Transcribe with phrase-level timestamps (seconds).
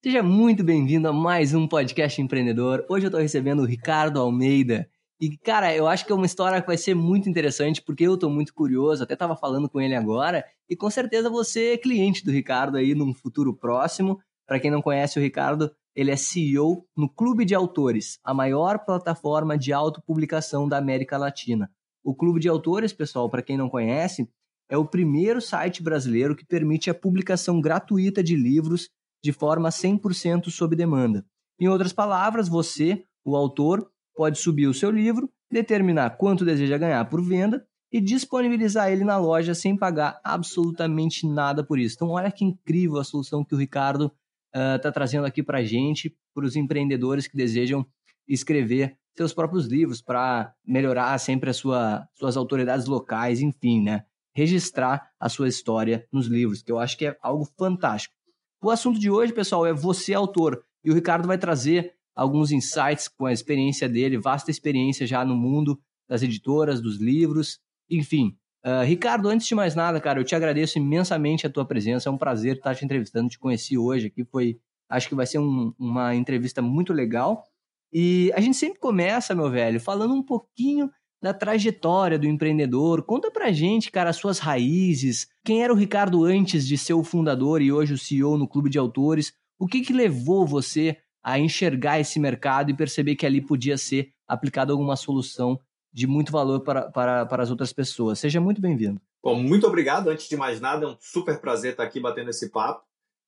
[0.00, 2.86] Seja muito bem-vindo a mais um podcast empreendedor.
[2.88, 4.88] Hoje eu estou recebendo o Ricardo Almeida.
[5.20, 8.14] E, cara, eu acho que é uma história que vai ser muito interessante, porque eu
[8.14, 12.24] estou muito curioso, até estava falando com ele agora, e com certeza você é cliente
[12.24, 14.20] do Ricardo aí num futuro próximo.
[14.46, 18.84] Para quem não conhece o Ricardo, ele é CEO no Clube de Autores, a maior
[18.84, 21.68] plataforma de autopublicação da América Latina.
[22.04, 24.30] O Clube de Autores, pessoal, para quem não conhece,
[24.70, 28.90] é o primeiro site brasileiro que permite a publicação gratuita de livros
[29.22, 31.24] de forma 100% sob demanda.
[31.60, 37.04] Em outras palavras, você, o autor, pode subir o seu livro, determinar quanto deseja ganhar
[37.06, 41.96] por venda e disponibilizar ele na loja sem pagar absolutamente nada por isso.
[41.96, 44.12] Então, olha que incrível a solução que o Ricardo
[44.54, 47.86] está uh, trazendo aqui para a gente, para os empreendedores que desejam
[48.26, 54.04] escrever seus próprios livros para melhorar sempre as sua, suas autoridades locais, enfim, né?
[54.38, 58.14] registrar a sua história nos livros, que eu acho que é algo fantástico.
[58.60, 60.64] O assunto de hoje, pessoal, é você autor.
[60.84, 65.36] E o Ricardo vai trazer alguns insights com a experiência dele, vasta experiência já no
[65.36, 68.36] mundo das editoras, dos livros, enfim.
[68.66, 72.08] Uh, Ricardo, antes de mais nada, cara, eu te agradeço imensamente a tua presença.
[72.08, 74.24] É um prazer estar te entrevistando, te conheci hoje aqui.
[74.24, 74.58] Foi,
[74.88, 77.44] acho que vai ser um, uma entrevista muito legal.
[77.92, 83.02] E a gente sempre começa, meu velho, falando um pouquinho da trajetória do empreendedor.
[83.02, 85.28] Conta pra gente, cara, as suas raízes.
[85.44, 88.70] Quem era o Ricardo antes de ser o fundador e hoje o CEO no Clube
[88.70, 89.32] de Autores?
[89.58, 94.12] O que, que levou você a enxergar esse mercado e perceber que ali podia ser
[94.26, 95.58] aplicada alguma solução
[95.92, 98.18] de muito valor para, para, para as outras pessoas?
[98.18, 99.00] Seja muito bem-vindo.
[99.22, 100.08] Bom, muito obrigado.
[100.08, 102.86] Antes de mais nada, é um super prazer estar aqui batendo esse papo.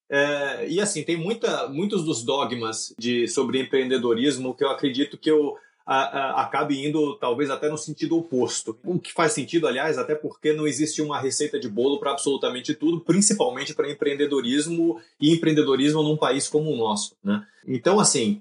[0.09, 5.31] É, e assim, tem muita, muitos dos dogmas de, sobre empreendedorismo que eu acredito que
[5.31, 5.55] eu
[5.87, 8.79] a, a, acabe indo talvez até no sentido oposto.
[8.85, 12.75] O que faz sentido, aliás, até porque não existe uma receita de bolo para absolutamente
[12.75, 17.17] tudo, principalmente para empreendedorismo e empreendedorismo num país como o nosso.
[17.23, 17.45] Né?
[17.67, 18.41] Então, assim,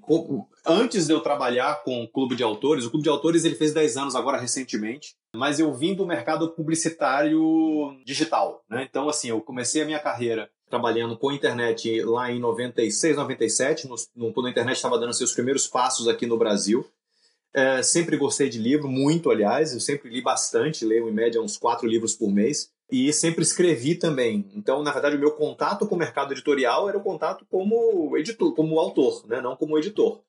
[0.66, 3.72] antes de eu trabalhar com o Clube de Autores, o Clube de Autores ele fez
[3.72, 8.64] 10 anos agora recentemente, mas eu vim do mercado publicitário digital.
[8.68, 8.86] Né?
[8.88, 13.96] Então, assim, eu comecei a minha carreira trabalhando com internet lá em 96, 97, no,
[14.14, 16.86] no, quando a internet estava dando seus primeiros passos aqui no Brasil.
[17.52, 21.56] É, sempre gostei de livro, muito aliás, eu sempre li bastante, leio em média uns
[21.56, 24.50] quatro livros por mês, e sempre escrevi também.
[24.54, 28.54] Então, na verdade, o meu contato com o mercado editorial era o contato como editor,
[28.54, 29.40] como autor, né?
[29.40, 30.20] não como editor.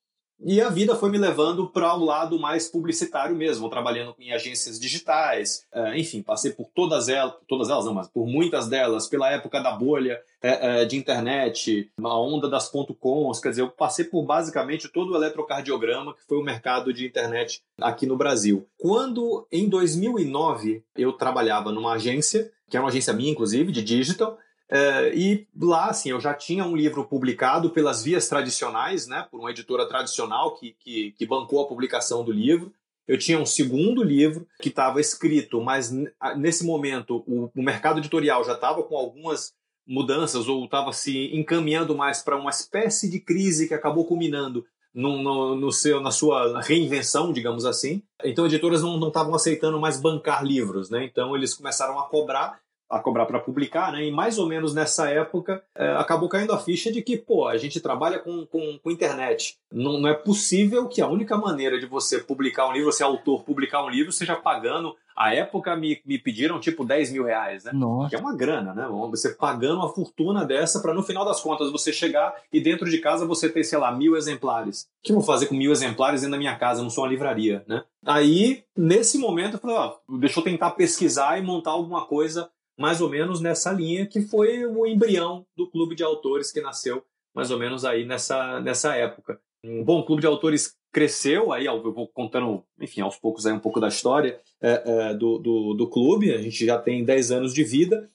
[0.43, 4.31] E a vida foi me levando para o um lado mais publicitário mesmo, trabalhando em
[4.31, 9.07] agências digitais, é, enfim, passei por todas elas, todas elas não, mas por muitas delas,
[9.07, 13.61] pela época da bolha é, é, de internet, a onda das ponto .coms, quer dizer,
[13.61, 18.17] eu passei por basicamente todo o eletrocardiograma que foi o mercado de internet aqui no
[18.17, 18.67] Brasil.
[18.79, 24.37] Quando, em 2009, eu trabalhava numa agência, que é uma agência minha, inclusive, de digital,
[24.71, 29.41] é, e lá, assim, eu já tinha um livro publicado pelas vias tradicionais, né, por
[29.41, 32.71] uma editora tradicional que, que, que bancou a publicação do livro.
[33.05, 35.91] Eu tinha um segundo livro que estava escrito, mas
[36.37, 39.51] nesse momento o, o mercado editorial já estava com algumas
[39.85, 45.21] mudanças ou estava se encaminhando mais para uma espécie de crise que acabou culminando no,
[45.21, 48.01] no, no, seu, na sua reinvenção, digamos assim.
[48.23, 51.03] Então, editoras não estavam aceitando mais bancar livros, né?
[51.03, 52.59] Então, eles começaram a cobrar
[52.91, 54.05] a cobrar para publicar, né?
[54.05, 57.57] E mais ou menos nessa época é, acabou caindo a ficha de que, pô, a
[57.57, 59.57] gente trabalha com, com, com internet.
[59.71, 63.43] Não, não, é possível que a única maneira de você publicar um livro, você autor
[63.43, 64.93] publicar um livro, seja pagando.
[65.15, 67.71] A época me, me pediram tipo 10 mil reais, né?
[67.73, 68.09] Nossa.
[68.09, 68.87] Que é uma grana, né?
[69.09, 72.97] Você pagando uma fortuna dessa para no final das contas você chegar e dentro de
[72.99, 74.83] casa você ter, sei lá, mil exemplares.
[74.83, 76.79] O que eu vou fazer com mil exemplares dentro da minha casa?
[76.79, 77.83] Eu não sou uma livraria, né?
[78.05, 83.01] Aí, nesse momento, eu falei, ó, deixa eu tentar pesquisar e montar alguma coisa mais
[83.01, 87.03] ou menos nessa linha, que foi o embrião do clube de autores que nasceu
[87.33, 89.39] mais ou menos aí nessa, nessa época.
[89.83, 93.79] Bom clube de autores cresceu, aí eu vou contando, enfim, aos poucos aí um pouco
[93.79, 97.63] da história é, é, do, do, do, clube, a gente já tem 10 anos de
[97.63, 98.09] vida,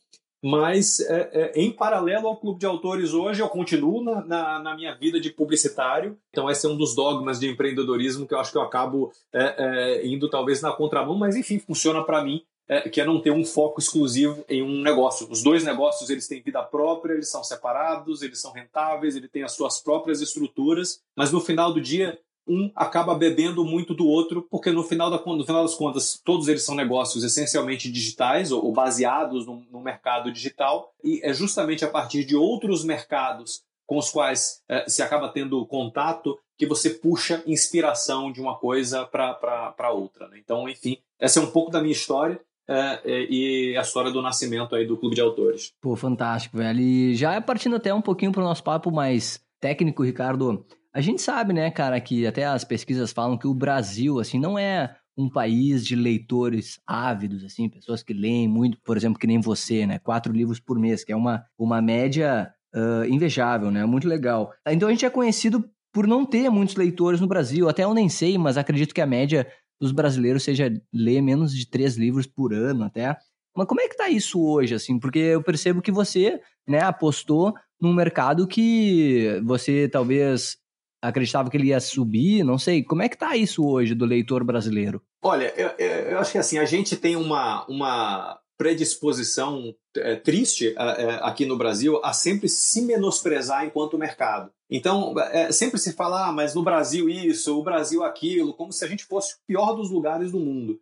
[0.45, 4.77] mas é, é, em paralelo ao clube de autores hoje, eu continuo na, na, na,
[4.77, 8.53] minha vida de publicitário, então esse é um dos dogmas de empreendedorismo que eu acho
[8.53, 12.89] que eu acabo é, é, indo talvez na contramão, mas enfim, funciona para mim é,
[12.89, 15.29] que é não ter um foco exclusivo em um negócio.
[15.31, 19.43] Os dois negócios eles têm vida própria, eles são separados, eles são rentáveis, ele tem
[19.43, 22.19] as suas próprias estruturas, mas no final do dia
[22.49, 26.47] um acaba bebendo muito do outro, porque no final, da, no final das contas todos
[26.47, 31.85] eles são negócios essencialmente digitais ou, ou baseados no, no, mercado digital e é justamente
[31.85, 36.91] a partir de outros mercados com os quais é, se acaba tendo contato que você
[36.91, 40.29] puxa inspiração de uma coisa para outra.
[40.29, 40.39] Né?
[40.43, 44.23] Então, enfim, essa é um pouco da minha história é, é, e a história do
[44.23, 45.73] nascimento aí do Clube de Autores.
[45.81, 46.81] Pô, fantástico, velho.
[46.81, 51.23] E já partindo até um pouquinho para o nosso papo mais técnico, Ricardo, a gente
[51.23, 55.31] sabe, né, cara, que até as pesquisas falam que o Brasil, assim, não é um
[55.31, 59.99] país de leitores ávidos, assim, pessoas que leem muito, por exemplo, que nem você, né,
[59.99, 64.53] quatro livros por mês, que é uma, uma média uh, invejável, né, muito legal.
[64.67, 68.09] Então a gente é conhecido por não ter muitos leitores no Brasil, até eu nem
[68.09, 69.47] sei, mas acredito que a média
[69.81, 73.17] dos brasileiros seja ler menos de três livros por ano até.
[73.57, 74.99] Mas como é que tá isso hoje, assim?
[74.99, 80.59] Porque eu percebo que você, né, apostou num mercado que você talvez
[81.03, 82.83] acreditava que ele ia subir, não sei.
[82.83, 85.03] Como é que tá isso hoje do leitor brasileiro?
[85.23, 91.19] Olha, eu, eu acho que assim, a gente tem uma, uma predisposição é, triste é,
[91.23, 94.51] aqui no Brasil a sempre se menosprezar enquanto mercado.
[94.71, 98.85] Então, é, sempre se fala, ah, mas no Brasil isso, o Brasil aquilo, como se
[98.85, 100.81] a gente fosse o pior dos lugares do mundo.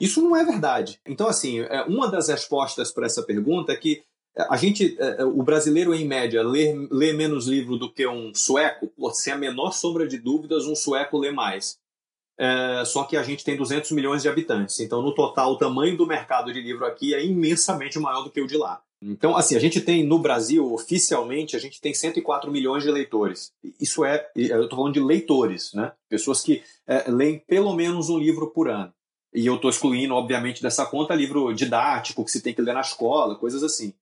[0.00, 1.00] Isso não é verdade.
[1.06, 4.02] Então, assim, é, uma das respostas para essa pergunta é que
[4.48, 8.32] a gente, é, é, o brasileiro em média lê, lê menos livro do que um
[8.32, 11.78] sueco, sem a menor sombra de dúvidas, um sueco lê mais.
[12.38, 14.78] É, só que a gente tem 200 milhões de habitantes.
[14.78, 18.40] Então, no total, o tamanho do mercado de livro aqui é imensamente maior do que
[18.40, 18.80] o de lá.
[19.02, 23.52] Então, assim, a gente tem no Brasil, oficialmente, a gente tem 104 milhões de leitores.
[23.80, 25.92] Isso é, eu estou falando de leitores, né?
[26.08, 28.92] Pessoas que é, leem pelo menos um livro por ano.
[29.32, 32.80] E eu estou excluindo, obviamente, dessa conta livro didático que se tem que ler na
[32.80, 33.94] escola, coisas assim.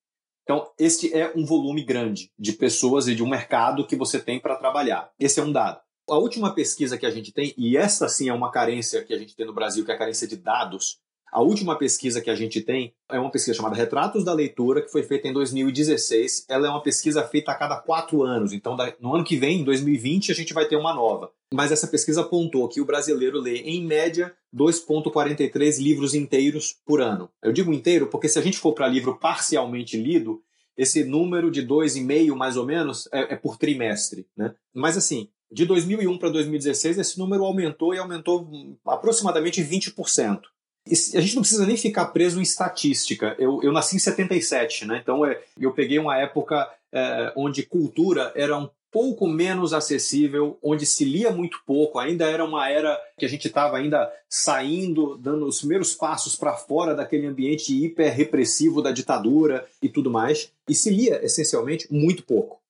[0.44, 4.38] Então, este é um volume grande de pessoas e de um mercado que você tem
[4.38, 5.10] para trabalhar.
[5.18, 5.80] Esse é um dado.
[6.08, 9.18] A última pesquisa que a gente tem, e essa sim é uma carência que a
[9.18, 11.00] gente tem no Brasil, que é a carência de dados,
[11.32, 14.90] a última pesquisa que a gente tem é uma pesquisa chamada Retratos da Leitura, que
[14.90, 16.46] foi feita em 2016.
[16.48, 18.52] Ela é uma pesquisa feita a cada quatro anos.
[18.52, 21.30] Então, no ano que vem, em 2020, a gente vai ter uma nova.
[21.52, 27.28] Mas essa pesquisa apontou que o brasileiro lê, em média, 2,43 livros inteiros por ano.
[27.42, 30.40] Eu digo inteiro porque, se a gente for para livro parcialmente lido,
[30.74, 34.26] esse número de 2,5 mais ou menos é, é por trimestre.
[34.36, 34.54] Né?
[34.72, 38.46] Mas, assim, de 2001 para 2016, esse número aumentou e aumentou
[38.84, 40.42] aproximadamente 20%
[40.88, 43.34] a gente não precisa nem ficar preso em estatística.
[43.40, 45.00] Eu, eu nasci em 77, né?
[45.02, 50.86] Então é, eu peguei uma época é, onde cultura era um pouco menos acessível, onde
[50.86, 55.46] se lia muito pouco, ainda era uma era que a gente estava ainda saindo, dando
[55.46, 60.75] os primeiros passos para fora daquele ambiente hiper repressivo da ditadura e tudo mais, e
[60.75, 62.60] se lia essencialmente muito pouco.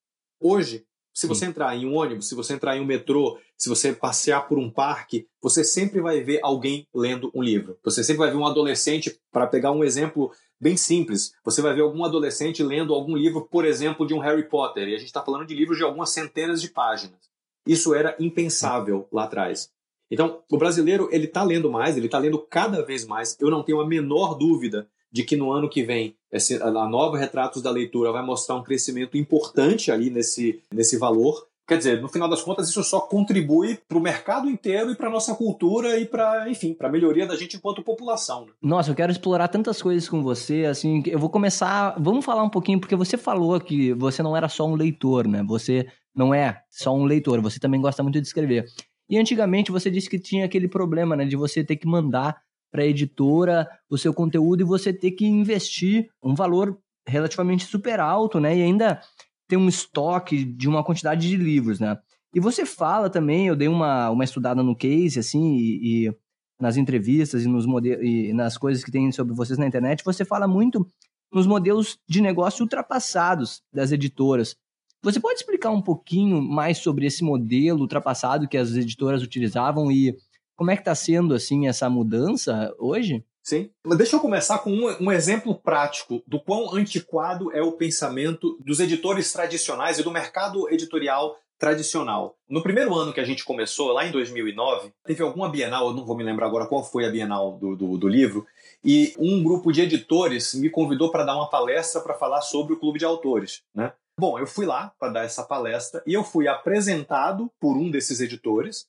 [0.41, 0.86] Hoje,
[1.17, 4.47] se você entrar em um ônibus, se você entrar em um metrô, se você passear
[4.47, 7.79] por um parque, você sempre vai ver alguém lendo um livro.
[7.83, 10.31] Você sempre vai ver um adolescente, para pegar um exemplo
[10.61, 14.47] bem simples, você vai ver algum adolescente lendo algum livro, por exemplo, de um Harry
[14.47, 14.89] Potter.
[14.89, 17.19] E a gente está falando de livros de algumas centenas de páginas.
[17.67, 19.71] Isso era impensável lá atrás.
[20.11, 23.39] Então, o brasileiro ele está lendo mais, ele está lendo cada vez mais.
[23.41, 26.15] Eu não tenho a menor dúvida de que no ano que vem
[26.63, 31.47] a nova Retratos da Leitura vai mostrar um crescimento importante ali nesse, nesse valor.
[31.69, 35.09] Quer dizer, no final das contas, isso só contribui para o mercado inteiro e para
[35.09, 38.47] a nossa cultura e para, enfim, para a melhoria da gente enquanto população.
[38.47, 38.53] Né?
[38.63, 42.49] Nossa, eu quero explorar tantas coisas com você, assim, eu vou começar, vamos falar um
[42.49, 45.43] pouquinho, porque você falou que você não era só um leitor, né?
[45.43, 48.65] Você não é só um leitor, você também gosta muito de escrever.
[49.09, 52.41] E antigamente você disse que tinha aquele problema, né, de você ter que mandar
[52.77, 56.79] para a editora o seu conteúdo e você ter que investir um valor
[57.09, 58.55] relativamente super alto, né?
[58.55, 59.01] E ainda
[59.49, 61.97] ter um estoque de uma quantidade de livros, né?
[62.35, 66.17] E você fala também, eu dei uma, uma estudada no case, assim, e, e
[66.61, 67.65] nas entrevistas e, nos
[68.03, 70.87] e nas coisas que tem sobre vocês na internet, você fala muito
[71.33, 74.55] nos modelos de negócio ultrapassados das editoras.
[75.03, 80.15] Você pode explicar um pouquinho mais sobre esse modelo ultrapassado que as editoras utilizavam e
[80.57, 83.23] como é que está sendo assim essa mudança hoje?
[83.43, 83.71] Sim.
[83.85, 88.59] Mas deixa eu começar com um, um, exemplo prático do quão antiquado é o pensamento
[88.59, 92.37] dos editores tradicionais e do mercado editorial tradicional.
[92.49, 96.05] No primeiro ano que a gente começou, lá em 2009, teve alguma Bienal, eu não
[96.05, 98.45] vou me lembrar agora qual foi a Bienal do, do, do livro,
[98.85, 102.79] e um grupo de editores me convidou para dar uma palestra para falar sobre o
[102.79, 103.63] Clube de Autores.
[103.75, 103.93] Né?
[104.19, 108.21] Bom, eu fui lá para dar essa palestra e eu fui apresentado por um desses
[108.21, 108.87] editores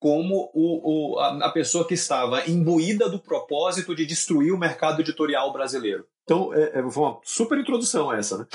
[0.00, 5.52] como o, o, a, pessoa que estava imbuída do propósito de destruir o mercado editorial
[5.52, 6.06] brasileiro.
[6.24, 8.46] Então, é, é, foi uma super introdução essa, né?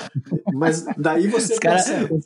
[0.52, 1.52] Mas daí você.
[1.52, 1.78] os, cara,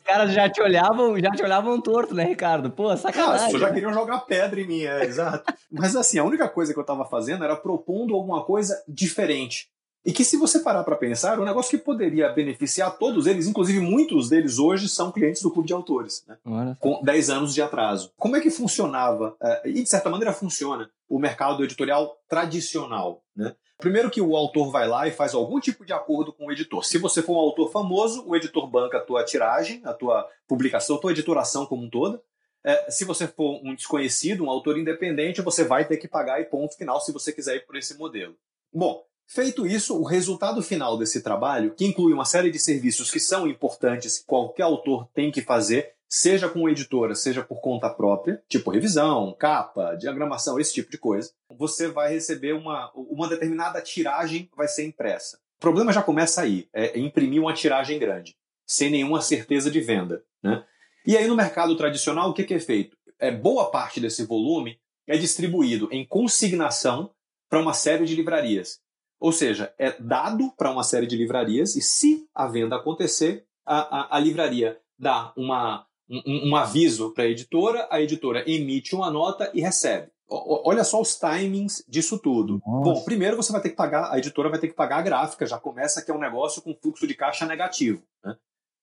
[0.03, 2.71] caras já te olhavam, já te olhavam torto, né, Ricardo?
[2.71, 3.55] Pô, sacanagem.
[3.55, 5.53] Ah, já queriam jogar pedra em mim, é, exato.
[5.71, 9.69] Mas assim, a única coisa que eu estava fazendo era propondo alguma coisa diferente.
[10.03, 13.45] E que, se você parar para pensar, é um negócio que poderia beneficiar todos eles,
[13.45, 16.75] inclusive muitos deles hoje são clientes do Clube de Autores, né?
[16.79, 18.11] com 10 anos de atraso.
[18.17, 23.23] Como é que funcionava, eh, e de certa maneira funciona, o mercado editorial tradicional?
[23.35, 23.55] Né?
[23.77, 26.83] Primeiro que o autor vai lá e faz algum tipo de acordo com o editor.
[26.83, 30.95] Se você for um autor famoso, o editor banca a tua tiragem, a tua publicação,
[30.95, 32.21] a tua editoração como um todo.
[32.63, 36.45] É, se você for um desconhecido, um autor independente, você vai ter que pagar e
[36.45, 38.35] ponto final se você quiser ir por esse modelo.
[38.71, 43.17] Bom, Feito isso, o resultado final desse trabalho, que inclui uma série de serviços que
[43.17, 48.43] são importantes, que qualquer autor tem que fazer, seja com editora, seja por conta própria,
[48.49, 54.49] tipo revisão, capa, diagramação, esse tipo de coisa, você vai receber uma, uma determinada tiragem
[54.53, 55.37] vai ser impressa.
[55.59, 58.35] O problema já começa aí, é imprimir uma tiragem grande,
[58.67, 60.25] sem nenhuma certeza de venda.
[60.43, 60.61] Né?
[61.07, 62.97] E aí no mercado tradicional, o que, que é feito?
[63.17, 67.11] É, boa parte desse volume é distribuído em consignação
[67.49, 68.81] para uma série de livrarias.
[69.21, 74.15] Ou seja, é dado para uma série de livrarias e se a venda acontecer, a,
[74.15, 79.11] a, a livraria dá uma, um, um aviso para a editora, a editora emite uma
[79.11, 80.09] nota e recebe.
[80.27, 82.59] O, olha só os timings disso tudo.
[82.65, 82.83] Nossa.
[82.83, 85.45] Bom, primeiro você vai ter que pagar, a editora vai ter que pagar a gráfica,
[85.45, 88.01] já começa que é um negócio com fluxo de caixa negativo.
[88.25, 88.35] Né?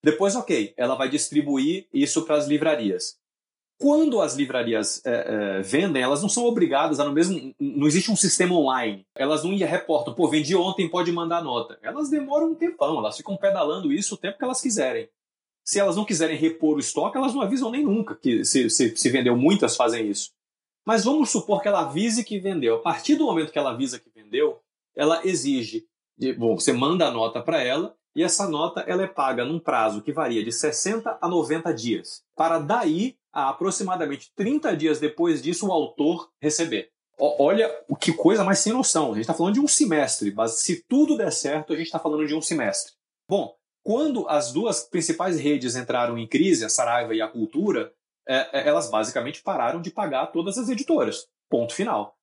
[0.05, 3.17] Depois, ok, ela vai distribuir isso para as livrarias.
[3.81, 5.13] Quando as livrarias é,
[5.59, 7.55] é, vendem, elas não são obrigadas a no mesmo.
[7.61, 9.07] Não existe um sistema online.
[9.15, 11.79] Elas não reportam, pô, vendi ontem, pode mandar nota.
[11.81, 15.09] Elas demoram um tempão, elas ficam pedalando isso o tempo que elas quiserem.
[15.65, 18.97] Se elas não quiserem repor o estoque, elas não avisam nem nunca que se, se,
[18.97, 19.37] se vendeu.
[19.37, 20.33] Muitas fazem isso.
[20.85, 22.77] Mas vamos supor que ela avise que vendeu.
[22.77, 24.59] A partir do momento que ela avisa que vendeu,
[24.97, 25.87] ela exige.
[26.37, 30.03] Bom, você manda a nota para ela e essa nota ela é paga num prazo
[30.03, 32.25] que varia de 60 a 90 dias.
[32.35, 36.91] Para daí a aproximadamente 30 dias depois disso, o autor receber.
[37.19, 39.07] Olha o que coisa mais sem noção.
[39.07, 41.99] A gente está falando de um semestre, mas se tudo der certo, a gente está
[41.99, 42.93] falando de um semestre.
[43.29, 43.55] Bom,
[43.85, 47.93] quando as duas principais redes entraram em crise, a Saraiva e a Cultura,
[48.27, 51.27] é, é, elas basicamente pararam de pagar todas as editoras.
[51.51, 52.18] Ponto final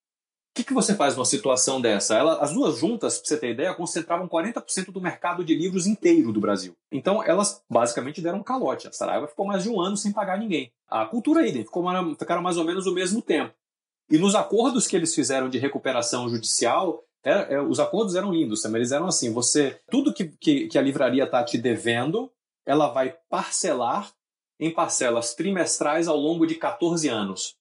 [0.56, 2.16] que, que você faz numa situação dessa?
[2.16, 6.32] Ela, as duas juntas, para você ter ideia, concentravam 40% do mercado de livros inteiro
[6.32, 6.74] do Brasil.
[6.90, 8.88] Então, elas basicamente deram um calote.
[8.88, 10.72] A Saraiva ficou mais de um ano sem pagar ninguém.
[10.88, 11.84] A Cultura Idem ficou,
[12.18, 13.52] ficaram mais ou menos o mesmo tempo.
[14.10, 18.62] E nos acordos que eles fizeram de recuperação judicial, é, é, os acordos eram lindos,
[18.62, 18.78] também.
[18.78, 22.32] eles eram assim: você, tudo que, que, que a livraria está te devendo,
[22.64, 24.10] ela vai parcelar
[24.58, 27.55] em parcelas trimestrais ao longo de 14 anos.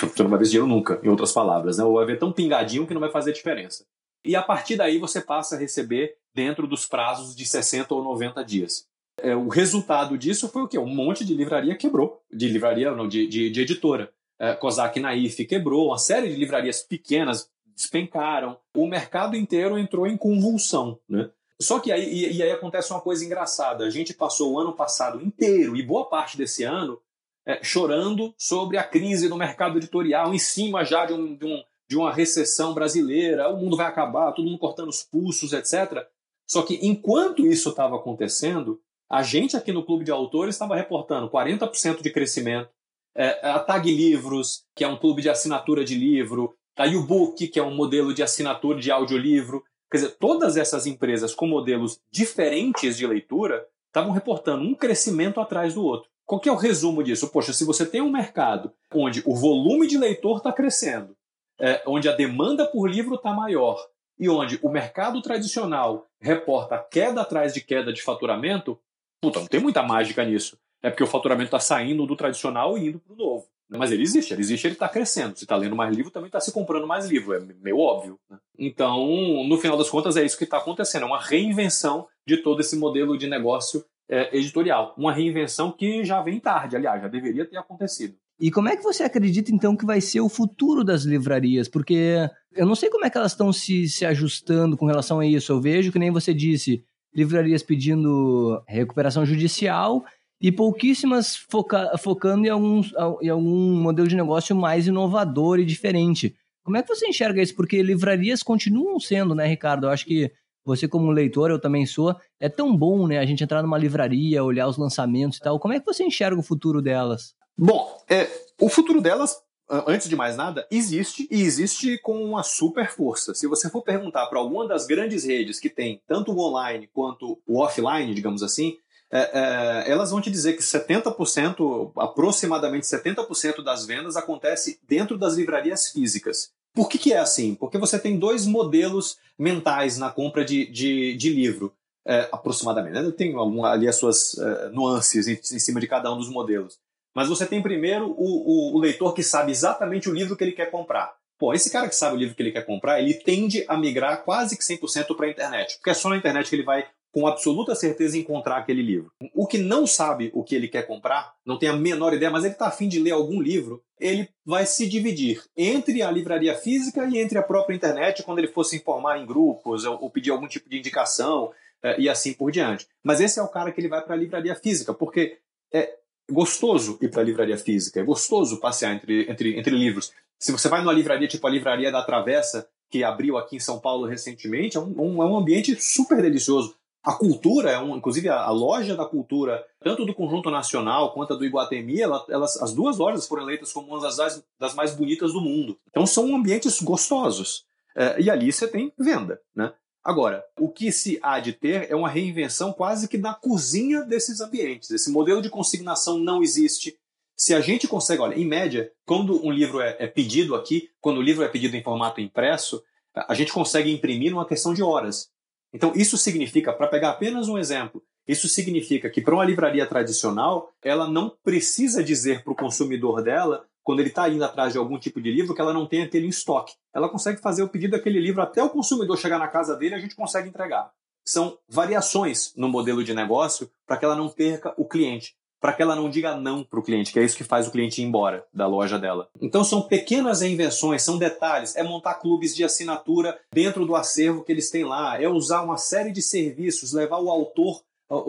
[0.00, 1.78] Você não vai ver dinheiro nunca, em outras palavras.
[1.78, 1.84] Né?
[1.84, 3.86] Ou vai ver tão pingadinho que não vai fazer diferença.
[4.24, 8.42] E a partir daí você passa a receber dentro dos prazos de 60 ou 90
[8.44, 8.86] dias.
[9.20, 10.78] É, o resultado disso foi o quê?
[10.78, 12.22] Um monte de livraria quebrou.
[12.32, 14.12] De livraria, não, de, de, de editora.
[14.38, 18.58] É, Kozak Naif quebrou, uma série de livrarias pequenas despencaram.
[18.74, 20.98] O mercado inteiro entrou em convulsão.
[21.08, 21.30] Né?
[21.60, 23.84] Só que aí, e aí acontece uma coisa engraçada.
[23.84, 27.00] A gente passou o ano passado inteiro e boa parte desse ano
[27.46, 31.62] é, chorando sobre a crise do mercado editorial, em cima já de, um, de, um,
[31.88, 36.06] de uma recessão brasileira, o mundo vai acabar, todo mundo cortando os pulsos, etc.
[36.48, 41.30] Só que enquanto isso estava acontecendo, a gente aqui no Clube de Autores estava reportando
[41.30, 42.70] 40% de crescimento,
[43.16, 47.60] é, a Tag Livros, que é um clube de assinatura de livro, a YouBook, que
[47.60, 49.62] é um modelo de assinatura de audiolivro.
[49.90, 55.74] Quer dizer, todas essas empresas com modelos diferentes de leitura estavam reportando um crescimento atrás
[55.74, 56.10] do outro.
[56.26, 57.28] Qual que é o resumo disso?
[57.28, 61.16] Poxa, se você tem um mercado onde o volume de leitor está crescendo,
[61.60, 63.78] é, onde a demanda por livro está maior
[64.18, 68.78] e onde o mercado tradicional reporta queda atrás de queda de faturamento,
[69.20, 70.58] puta, não tem muita mágica nisso.
[70.82, 73.46] É porque o faturamento está saindo do tradicional e indo para o novo.
[73.68, 75.36] Mas ele existe, ele existe, ele está crescendo.
[75.36, 78.18] Se está lendo mais livro, também está se comprando mais livro, é meio óbvio.
[78.30, 78.38] Né?
[78.58, 79.06] Então,
[79.48, 82.76] no final das contas, é isso que está acontecendo, é uma reinvenção de todo esse
[82.76, 84.94] modelo de negócio é, editorial.
[84.96, 88.16] Uma reinvenção que já vem tarde, aliás, já deveria ter acontecido.
[88.38, 91.68] E como é que você acredita, então, que vai ser o futuro das livrarias?
[91.68, 95.26] Porque eu não sei como é que elas estão se, se ajustando com relação a
[95.26, 95.52] isso.
[95.52, 96.84] Eu vejo que nem você disse,
[97.14, 100.04] livrarias pedindo recuperação judicial
[100.40, 102.92] e pouquíssimas foca focando em, alguns,
[103.22, 106.34] em algum modelo de negócio mais inovador e diferente.
[106.64, 107.54] Como é que você enxerga isso?
[107.54, 109.86] Porque livrarias continuam sendo, né, Ricardo?
[109.86, 110.32] Eu acho que
[110.64, 114.42] você como leitor, eu também sou, é tão bom, né, a gente entrar numa livraria,
[114.42, 115.58] olhar os lançamentos e tal.
[115.58, 117.34] Como é que você enxerga o futuro delas?
[117.56, 118.28] Bom, é,
[118.60, 119.36] o futuro delas,
[119.68, 123.34] antes de mais nada, existe e existe com uma super força.
[123.34, 127.40] Se você for perguntar para alguma das grandes redes que tem tanto o online quanto
[127.46, 128.76] o offline, digamos assim,
[129.10, 135.34] é, é, elas vão te dizer que 70%, aproximadamente 70% das vendas acontece dentro das
[135.34, 136.50] livrarias físicas.
[136.74, 137.54] Por que, que é assim?
[137.54, 141.72] Porque você tem dois modelos mentais na compra de, de, de livro,
[142.04, 142.94] é, aproximadamente.
[142.94, 143.10] Né?
[143.12, 146.78] Tem ali as suas é, nuances em, em, cima de cada um dos modelos.
[147.14, 150.52] Mas você tem primeiro o, o, o leitor que sabe exatamente o livro que ele
[150.52, 151.14] quer comprar.
[151.38, 154.24] Pô, esse cara que sabe o livro que ele quer comprar, ele tende a migrar
[154.24, 157.28] quase que 100% para a internet, porque é só na internet que ele vai com
[157.28, 159.12] absoluta certeza encontrar aquele livro.
[159.32, 162.42] O que não sabe o que ele quer comprar, não tem a menor ideia, mas
[162.42, 167.06] ele está afim de ler algum livro, ele vai se dividir entre a livraria física
[167.06, 170.48] e entre a própria internet quando ele for se informar em grupos ou, pedir algum
[170.48, 171.52] tipo de indicação
[171.84, 172.88] é, e assim por diante.
[173.00, 175.38] Mas esse é o cara que ele vai para a livraria física, porque
[175.72, 175.94] é
[176.28, 180.12] gostoso ir para a livraria física, é gostoso passear entre, entre, entre livros.
[180.36, 183.78] Se você vai numa livraria tipo a Livraria da Travessa, que abriu aqui em São
[183.78, 186.74] Paulo recentemente, é um, um, é um ambiente super delicioso.
[187.04, 191.34] A cultura, é um, inclusive a, a, loja da cultura, tanto do Conjunto Nacional quanto
[191.34, 194.94] a do Iguatemi, ela, elas, as duas lojas foram eleitas como uma das, das mais
[194.94, 195.78] bonitas do mundo.
[195.90, 197.66] Então são ambientes gostosos.
[197.94, 199.38] É, e ali você tem venda.
[199.54, 199.70] Né?
[200.02, 204.40] Agora, o que se há de ter é uma reinvenção quase que na cozinha desses
[204.40, 204.90] ambientes.
[204.90, 206.96] Esse modelo de consignação não existe.
[207.36, 211.18] Se a gente consegue, olha, em média, quando um livro é, é pedido aqui, quando
[211.18, 212.82] o livro é pedido em formato impresso,
[213.14, 215.30] a gente consegue imprimir numa questão de horas.
[215.74, 220.72] Então, isso significa, para pegar apenas um exemplo, isso significa que para uma livraria tradicional,
[220.80, 224.98] ela não precisa dizer para o consumidor dela, quando ele está indo atrás de algum
[224.98, 226.74] tipo de livro, que ela não tem aquele em estoque.
[226.94, 229.98] Ela consegue fazer o pedido daquele livro até o consumidor chegar na casa dele e
[229.98, 230.92] a gente consegue entregar.
[231.26, 235.80] São variações no modelo de negócio para que ela não perca o cliente para que
[235.80, 238.04] ela não diga não para o cliente, que é isso que faz o cliente ir
[238.04, 239.30] embora da loja dela.
[239.40, 244.52] Então são pequenas invenções, são detalhes, é montar clubes de assinatura dentro do acervo que
[244.52, 247.80] eles têm lá, é usar uma série de serviços, levar o autor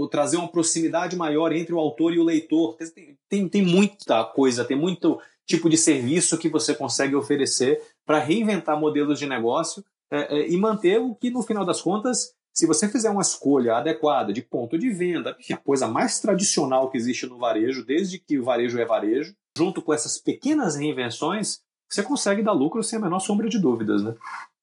[0.09, 2.77] trazer uma proximidade maior entre o autor e o leitor.
[2.77, 8.17] Tem, tem, tem, muita coisa, tem muito tipo de serviço que você consegue oferecer para
[8.17, 12.65] reinventar modelos de negócio é, é, e manter o que, no final das contas, se
[12.65, 16.89] você fizer uma escolha adequada de ponto de venda, que é a coisa mais tradicional
[16.89, 21.59] que existe no varejo, desde que o varejo é varejo, junto com essas pequenas reinvenções,
[21.91, 24.15] você consegue dar lucro sem a menor sombra de dúvidas, né?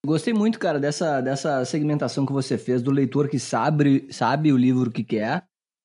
[0.04, 4.56] Gostei muito, cara, dessa, dessa segmentação que você fez do leitor que sabe, sabe o
[4.56, 5.44] livro que quer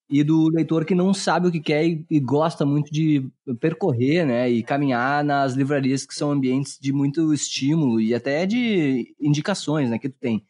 [0.10, 4.26] e do leitor que não sabe o que quer e, e, gosta muito de percorrer,
[4.26, 9.90] né, e caminhar nas livrarias que são ambientes de muito estímulo e até de indicações,
[9.90, 10.44] né, que tu tem.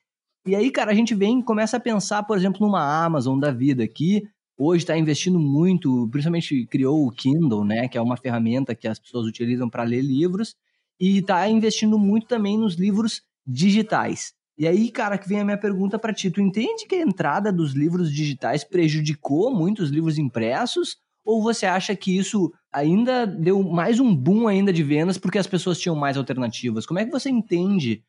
[0.47, 3.85] E aí, cara, a gente vem começa a pensar, por exemplo, numa Amazon da vida,
[3.85, 4.23] que
[4.57, 8.97] hoje está investindo muito, principalmente criou o Kindle, né, que é uma ferramenta que as
[8.97, 10.55] pessoas utilizam para ler livros,
[10.97, 14.33] e está investindo muito também nos livros digitais.
[14.57, 17.51] E aí, cara, que vem a minha pergunta para ti, tu entende que a entrada
[17.51, 20.95] dos livros digitais prejudicou muitos livros impressos?
[21.25, 25.45] Ou você acha que isso ainda deu mais um boom ainda de vendas porque as
[25.45, 26.85] pessoas tinham mais alternativas?
[26.85, 28.01] Como é que você entende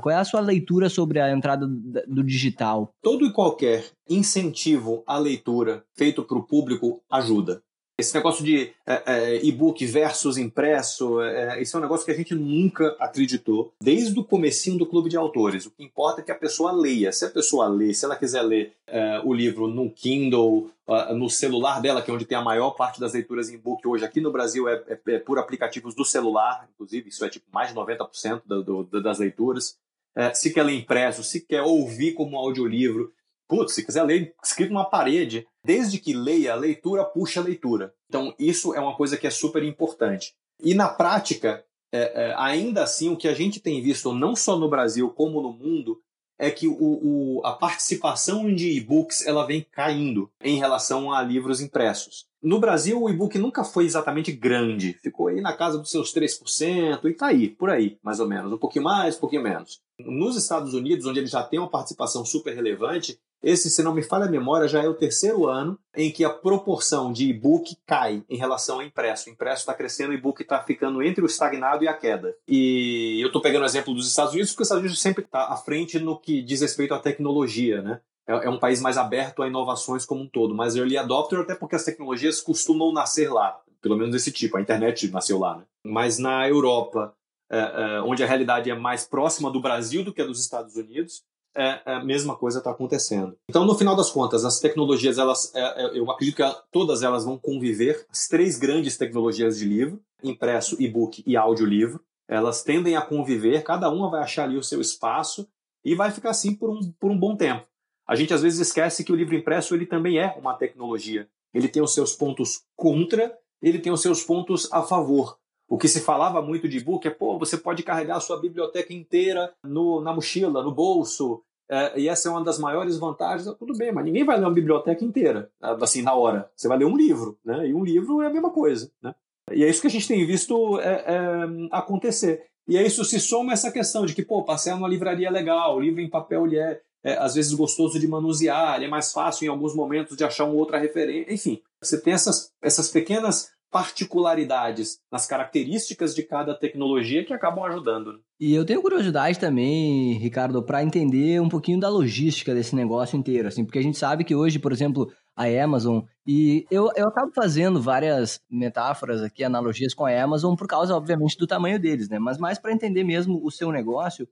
[0.00, 2.92] qual é a sua leitura sobre a entrada do digital?
[3.02, 7.62] Todo e qualquer incentivo à leitura feito para o público ajuda.
[7.98, 12.16] Esse negócio de é, é, e-book versus impresso, é, isso é um negócio que a
[12.16, 15.64] gente nunca acreditou desde o comecinho do clube de autores.
[15.64, 17.10] O que importa é que a pessoa leia.
[17.10, 21.28] Se a pessoa lê, se ela quiser ler é, o livro no Kindle, uh, no
[21.28, 24.20] celular dela, que é onde tem a maior parte das leituras em e-book hoje aqui
[24.20, 27.74] no Brasil, é, é, é, por aplicativos do celular, inclusive, isso é tipo mais de
[27.74, 29.76] 90% do, do, das leituras.
[30.14, 33.12] É, se quer ler impresso, se quer ouvir como audiolivro,
[33.48, 37.94] Putz, se quiser ler escrito numa parede, desde que leia, a leitura puxa a leitura.
[38.08, 40.34] Então, isso é uma coisa que é super importante.
[40.60, 44.56] E na prática, é, é, ainda assim, o que a gente tem visto, não só
[44.58, 46.00] no Brasil como no mundo,
[46.38, 51.60] é que o, o, a participação de e-books ela vem caindo em relação a livros
[51.60, 52.26] impressos.
[52.46, 57.04] No Brasil, o e-book nunca foi exatamente grande, ficou aí na casa dos seus 3%
[57.04, 59.80] e tá aí, por aí, mais ou menos, um pouquinho mais, um pouquinho menos.
[59.98, 64.00] Nos Estados Unidos, onde ele já tem uma participação super relevante, esse, se não me
[64.00, 68.22] falha a memória, já é o terceiro ano em que a proporção de e-book cai
[68.30, 69.28] em relação ao impresso.
[69.28, 72.32] O impresso está crescendo, o e-book está ficando entre o estagnado e a queda.
[72.46, 75.48] E eu estou pegando o exemplo dos Estados Unidos, porque os Estados Unidos sempre está
[75.48, 78.00] à frente no que diz respeito à tecnologia, né?
[78.26, 81.54] É, é um país mais aberto a inovações como um todo, mas early adopter até
[81.54, 84.56] porque as tecnologias costumam nascer lá, pelo menos desse tipo.
[84.56, 85.64] A internet nasceu lá, né?
[85.84, 87.14] Mas na Europa,
[87.50, 90.76] é, é, onde a realidade é mais próxima do Brasil do que a dos Estados
[90.76, 91.22] Unidos,
[91.56, 93.34] é, é, a mesma coisa está acontecendo.
[93.48, 97.38] Então, no final das contas, as tecnologias, elas, é, eu acredito que todas elas vão
[97.38, 98.06] conviver.
[98.10, 103.88] As três grandes tecnologias de livro, impresso, e-book e audiolivro, elas tendem a conviver, cada
[103.88, 105.48] uma vai achar ali o seu espaço
[105.82, 107.66] e vai ficar assim por um, por um bom tempo.
[108.06, 111.28] A gente às vezes esquece que o livro impresso ele também é uma tecnologia.
[111.52, 115.38] Ele tem os seus pontos contra, ele tem os seus pontos a favor.
[115.68, 118.92] O que se falava muito de e-book é, pô, você pode carregar a sua biblioteca
[118.92, 123.52] inteira no, na mochila, no bolso, é, e essa é uma das maiores vantagens.
[123.58, 126.50] Tudo bem, mas ninguém vai ler uma biblioteca inteira, assim, na hora.
[126.54, 127.68] Você vai ler um livro, né?
[127.68, 129.14] E um livro é a mesma coisa, né?
[129.52, 131.24] E é isso que a gente tem visto é, é,
[131.70, 132.46] acontecer.
[132.68, 135.76] E aí isso se soma essa questão de que, pô, passear numa livraria é legal,
[135.76, 139.12] o livro em papel ele é, é, às vezes gostoso de manusear, ele é mais
[139.12, 141.32] fácil em alguns momentos de achar uma outra referência.
[141.32, 148.12] Enfim, você tem essas, essas pequenas particularidades nas características de cada tecnologia que acabam ajudando.
[148.12, 148.18] Né?
[148.40, 153.46] E eu tenho curiosidade também, Ricardo, para entender um pouquinho da logística desse negócio inteiro,
[153.46, 157.30] assim, porque a gente sabe que hoje, por exemplo, a Amazon, e eu, eu acabo
[157.32, 162.18] fazendo várias metáforas aqui, analogias com a Amazon, por causa, obviamente, do tamanho deles, né?
[162.18, 164.26] Mas mais para entender mesmo o seu negócio,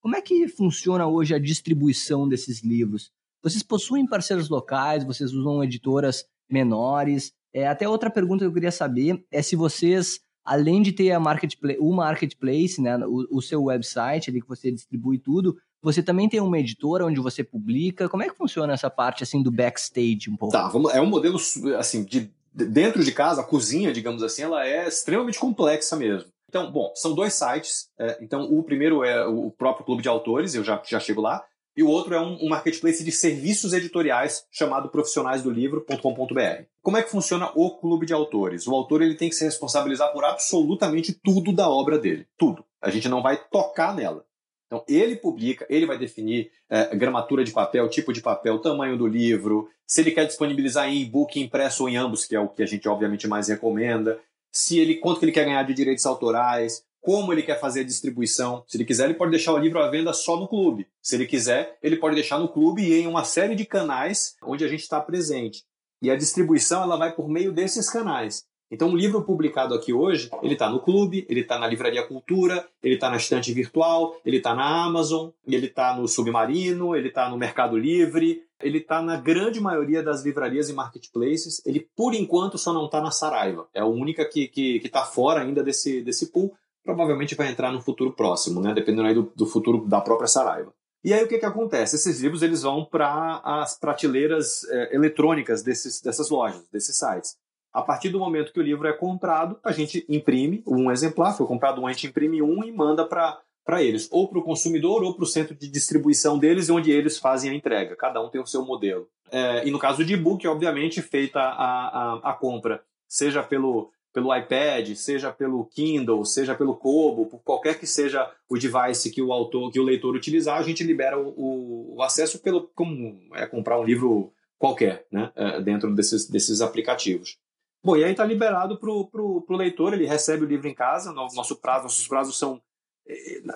[0.00, 3.10] como é que funciona hoje a distribuição desses livros?
[3.42, 7.32] Vocês possuem parceiros locais, vocês usam editoras menores?
[7.52, 11.20] É, até outra pergunta que eu queria saber é se vocês, além de ter a
[11.20, 16.28] marketplace, o marketplace, né, o, o, seu website ali que você distribui tudo, você também
[16.28, 18.08] tem uma editora onde você publica.
[18.08, 20.52] Como é que funciona essa parte assim do backstage um pouco?
[20.52, 21.38] Tá, vamos, é um modelo
[21.78, 26.28] assim de dentro de casa, a cozinha, digamos assim, ela é extremamente complexa mesmo.
[26.50, 27.88] Então, bom, são dois sites.
[27.96, 31.44] É, então, o primeiro é o próprio Clube de Autores, eu já, já chego lá
[31.76, 36.64] e o outro é um, um marketplace de serviços editoriais chamado profissionalisdolivro.com.br.
[36.82, 38.66] Como é que funciona o clube de autores?
[38.66, 42.64] O autor ele tem que se responsabilizar por absolutamente tudo da obra dele, tudo.
[42.82, 44.24] A gente não vai tocar nela.
[44.66, 49.06] Então, ele publica, ele vai definir é, gramatura de papel, tipo de papel, tamanho do
[49.06, 52.62] livro, se ele quer disponibilizar em e-book, impresso ou em ambos, que é o que
[52.62, 54.20] a gente obviamente mais recomenda,
[54.52, 57.84] se ele quanto que ele quer ganhar de direitos autorais, como ele quer fazer a
[57.84, 58.62] distribuição.
[58.66, 60.86] Se ele quiser, ele pode deixar o livro à venda só no clube.
[61.02, 64.64] Se ele quiser, ele pode deixar no clube e em uma série de canais onde
[64.64, 65.64] a gente está presente.
[66.02, 68.44] E a distribuição ela vai por meio desses canais.
[68.70, 72.64] Então, um livro publicado aqui hoje, ele está no clube, ele está na Livraria Cultura,
[72.80, 77.28] ele está na estante virtual, ele está na Amazon, ele está no Submarino, ele está
[77.28, 81.62] no Mercado Livre, ele está na grande maioria das livrarias e marketplaces.
[81.64, 83.68] Ele, por enquanto, só não está na Saraiva.
[83.74, 86.52] É a única que está que, que tá fora ainda desse, desse pool,
[86.84, 88.72] provavelmente vai entrar no futuro próximo, né?
[88.74, 90.72] dependendo aí do, do futuro da própria Saraiva.
[91.02, 91.96] E aí o que, que acontece?
[91.96, 97.36] Esses livros eles vão para as prateleiras é, eletrônicas desses, dessas lojas, desses sites.
[97.72, 101.46] A partir do momento que o livro é comprado, a gente imprime um exemplar, foi
[101.46, 103.38] comprado um, a gente imprime um e manda para
[103.78, 107.50] eles, ou para o consumidor ou para o centro de distribuição deles, onde eles fazem
[107.50, 107.94] a entrega.
[107.94, 109.08] Cada um tem o seu modelo.
[109.30, 114.34] É, e no caso de e-book, obviamente, feita a, a, a compra, seja pelo pelo
[114.34, 119.32] iPad, seja pelo Kindle, seja pelo Kobo, por qualquer que seja o device que o
[119.32, 123.78] autor, que o leitor utilizar, a gente libera o, o acesso pelo como é comprar
[123.78, 127.38] um livro qualquer, né, é, dentro desses, desses aplicativos.
[127.82, 131.56] Bom, e aí está liberado para o leitor, ele recebe o livro em casa, nosso
[131.56, 132.60] prazo, nossos prazos são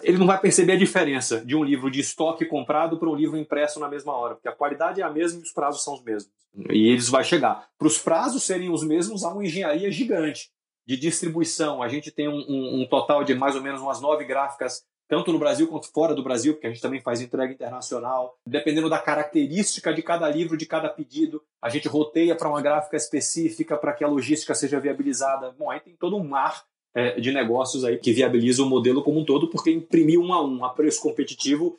[0.02, 3.36] ele não vai perceber a diferença de um livro de estoque comprado para um livro
[3.36, 6.02] impresso na mesma hora, porque a qualidade é a mesma e os prazos são os
[6.02, 6.32] mesmos.
[6.70, 7.68] E eles vai chegar.
[7.78, 10.50] Para os prazos serem os mesmos, há uma engenharia gigante
[10.86, 11.82] de distribuição.
[11.82, 15.32] A gente tem um, um, um, total de mais ou menos umas nove gráficas, tanto
[15.32, 18.38] no Brasil quanto fora do Brasil, porque a gente também faz entrega internacional.
[18.46, 22.96] Dependendo da característica de cada livro, de cada pedido, a gente roteia para uma gráfica
[22.96, 25.52] específica para que a logística seja viabilizada.
[25.58, 29.20] Bom, aí tem todo um mar é, de negócios aí que viabiliza o modelo como
[29.20, 31.78] um todo, porque imprimir um a um a preço competitivo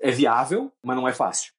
[0.00, 1.52] é viável, mas não é fácil.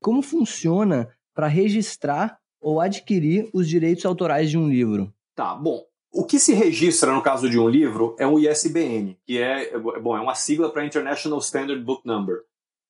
[0.00, 5.12] Como funciona para registrar ou adquirir os direitos autorais de um livro?
[5.34, 9.38] Tá, bom, o que se registra no caso de um livro é um ISBN, que
[9.38, 12.42] é, bom, é uma sigla para International Standard Book Number.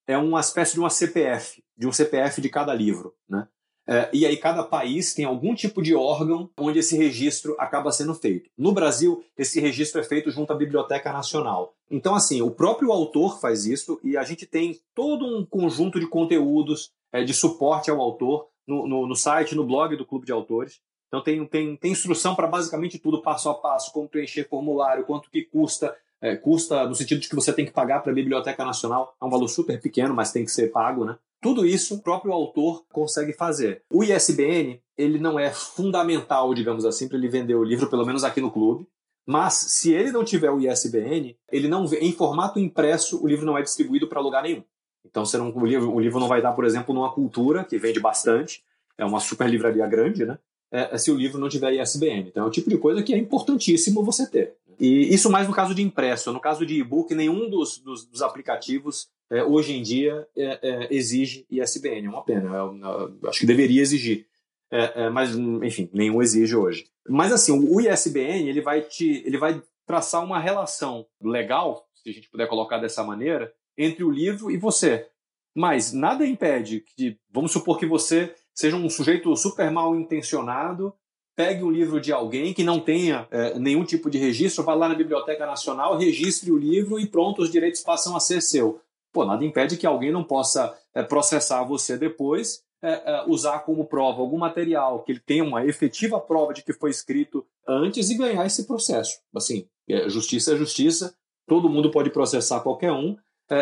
[0.06, 3.46] É uma espécie de uma CPF, de um CPF de cada livro, né?
[3.87, 8.14] É, e aí cada país tem algum tipo de órgão onde esse registro acaba sendo
[8.14, 8.48] feito.
[8.56, 11.74] No Brasil, esse registro é feito junto à Biblioteca Nacional.
[11.90, 16.06] Então, assim, o próprio autor faz isso e a gente tem todo um conjunto de
[16.06, 20.30] conteúdos é, de suporte ao autor no, no, no, site, no blog do Clube de
[20.30, 20.80] Autores.
[21.10, 25.28] Então tem, tem, tem instrução para basicamente tudo, passo a passo, como preencher formulário, quanto
[25.28, 28.64] que custa, é, custa no sentido de que você tem que pagar para a Biblioteca
[28.64, 31.18] Nacional, é um valor super pequeno, mas tem que ser pago, né?
[31.42, 33.82] Tudo isso o próprio autor consegue fazer.
[33.90, 38.22] O ISBN, ele não é fundamental, digamos assim, para ele vender o livro, pelo menos
[38.22, 38.86] aqui no clube.
[39.26, 43.58] Mas se ele não tiver o ISBN, ele não em formato impresso, o livro não
[43.58, 44.62] é distribuído para lugar nenhum.
[45.04, 47.78] Então você não, o, livro, o livro não vai dar, por exemplo, numa cultura, que
[47.78, 48.62] vende bastante,
[48.98, 50.38] é uma super livraria grande, né?
[50.72, 52.28] É, se o livro não tiver ISBN.
[52.28, 54.54] Então é o tipo de coisa que é importantíssimo você ter.
[54.78, 56.33] E isso mais no caso de impresso.
[56.33, 60.88] No caso de e-book, nenhum dos, dos, dos aplicativos é, hoje em dia é, é,
[60.90, 62.06] exige ISBN.
[62.06, 62.50] É uma pena.
[62.56, 64.26] É acho que deveria exigir.
[64.70, 66.87] É, é, mas, enfim, nenhum exige hoje.
[67.09, 72.12] Mas assim, o ISBN ele vai, te, ele vai traçar uma relação legal, se a
[72.12, 75.09] gente puder colocar dessa maneira, entre o livro e você.
[75.54, 80.94] Mas nada impede que, vamos supor que você seja um sujeito super mal intencionado,
[81.36, 84.88] pegue o livro de alguém que não tenha é, nenhum tipo de registro, vá lá
[84.88, 88.80] na Biblioteca Nacional, registre o livro e pronto, os direitos passam a ser seu.
[89.12, 93.86] Pô, nada impede que alguém não possa é, processar você depois, é, é, usar como
[93.86, 98.16] prova algum material que ele tenha uma efetiva prova de que foi escrito antes e
[98.16, 99.18] ganhar esse processo.
[99.34, 101.14] Assim, é, justiça é justiça,
[101.46, 103.16] todo mundo pode processar qualquer um,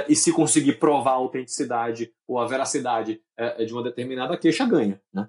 [0.08, 5.00] e se conseguir provar a autenticidade ou a veracidade é, de uma determinada queixa, ganha.
[5.12, 5.28] Né?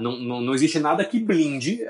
[0.00, 1.80] não, não, não existe nada que blinde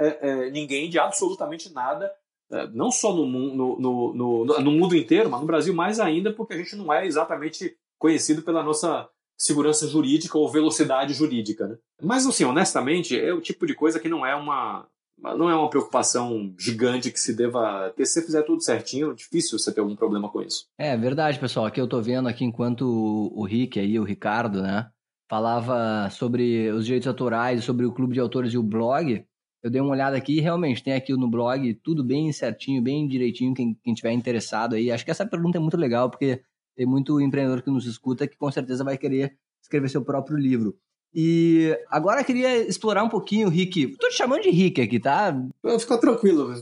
[0.52, 2.11] ninguém de absolutamente nada
[2.52, 6.52] é, não só no, no, no, no, mundo inteiro, mas no Brasil mais ainda, porque
[6.52, 9.08] a gente não é exatamente conhecido pela nossa
[9.38, 11.66] segurança jurídica ou velocidade jurídica.
[11.66, 11.78] Né?
[12.02, 14.87] Mas, assim, honestamente, é o tipo de coisa que não é uma,
[15.22, 18.04] não é uma preocupação gigante que se deva ter.
[18.04, 20.66] Se você fizer tudo certinho, é difícil você ter algum problema com isso.
[20.76, 21.66] É verdade, pessoal.
[21.66, 24.90] Aqui eu tô vendo aqui enquanto o Rick aí, o Ricardo, né,
[25.28, 29.24] falava sobre os direitos autorais, sobre o clube de autores e o blog.
[29.62, 33.06] Eu dei uma olhada aqui e realmente tem aqui no blog tudo bem certinho, bem
[33.06, 34.90] direitinho, quem, quem tiver interessado aí.
[34.90, 36.42] Acho que essa pergunta é muito legal, porque
[36.76, 40.76] tem muito empreendedor que nos escuta que com certeza vai querer escrever seu próprio livro.
[41.14, 43.96] E agora eu queria explorar um pouquinho, Rick.
[43.98, 45.35] Tô te chamando de Rick aqui, tá?
[45.79, 46.55] Fica tranquilo.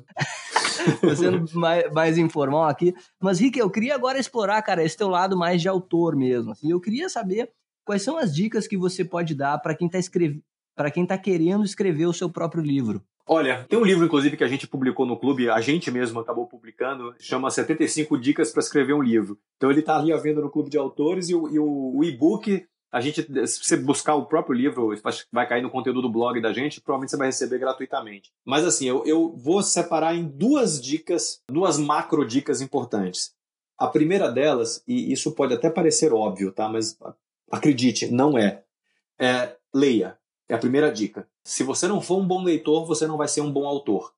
[1.01, 2.95] Tô sendo mais, mais, informal aqui.
[3.21, 6.53] Mas, Rick, eu queria agora explorar, cara, esse teu lado mais de autor mesmo.
[6.53, 7.51] Assim, eu queria saber
[7.85, 10.43] quais são as dicas que você pode dar para quem está escrevendo
[10.81, 13.03] para quem está querendo escrever o seu próprio livro?
[13.27, 16.47] Olha, tem um livro, inclusive, que a gente publicou no clube, a gente mesmo acabou
[16.47, 19.39] publicando, chama 75 Dicas para Escrever um Livro.
[19.59, 22.03] Então ele está ali à venda no clube de autores e o, e o, o
[22.03, 24.93] e-book, a gente, se você buscar o próprio livro,
[25.33, 28.33] vai cair no conteúdo do blog da gente, provavelmente você vai receber gratuitamente.
[28.45, 33.33] Mas assim, eu, eu vou separar em duas dicas, duas macro dicas importantes.
[33.79, 36.69] A primeira delas, e isso pode até parecer óbvio, tá?
[36.69, 36.99] Mas
[37.51, 38.65] acredite, não é.
[39.19, 40.19] é leia.
[40.49, 41.29] É a primeira dica.
[41.45, 44.13] Se você não for um bom leitor, você não vai ser um bom autor.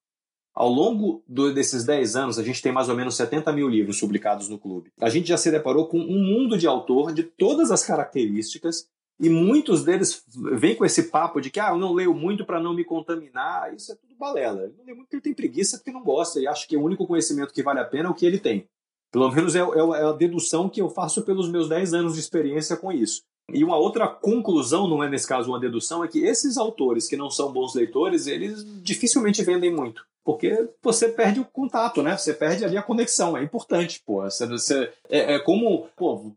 [0.55, 3.99] Ao longo do, desses 10 anos, a gente tem mais ou menos 70 mil livros
[3.99, 4.93] publicados no clube.
[5.01, 8.87] A gente já se deparou com um mundo de autor de todas as características
[9.19, 12.61] e muitos deles vêm com esse papo de que ah, eu não leio muito para
[12.61, 13.73] não me contaminar.
[13.75, 14.65] Isso é tudo balela.
[14.65, 16.83] Ele não lê muito porque ele tem preguiça, porque não gosta e acha que o
[16.83, 18.69] único conhecimento que vale a pena é o que ele tem.
[19.11, 22.21] Pelo menos é, é, é a dedução que eu faço pelos meus 10 anos de
[22.21, 23.23] experiência com isso.
[23.53, 27.17] E uma outra conclusão, não é nesse caso uma dedução, é que esses autores que
[27.17, 30.05] não são bons leitores, eles dificilmente vendem muito.
[30.25, 32.17] Porque você perde o contato, né?
[32.17, 33.37] Você perde ali a conexão.
[33.37, 34.23] É importante, pô.
[34.23, 36.33] Você, você é, é, como pô,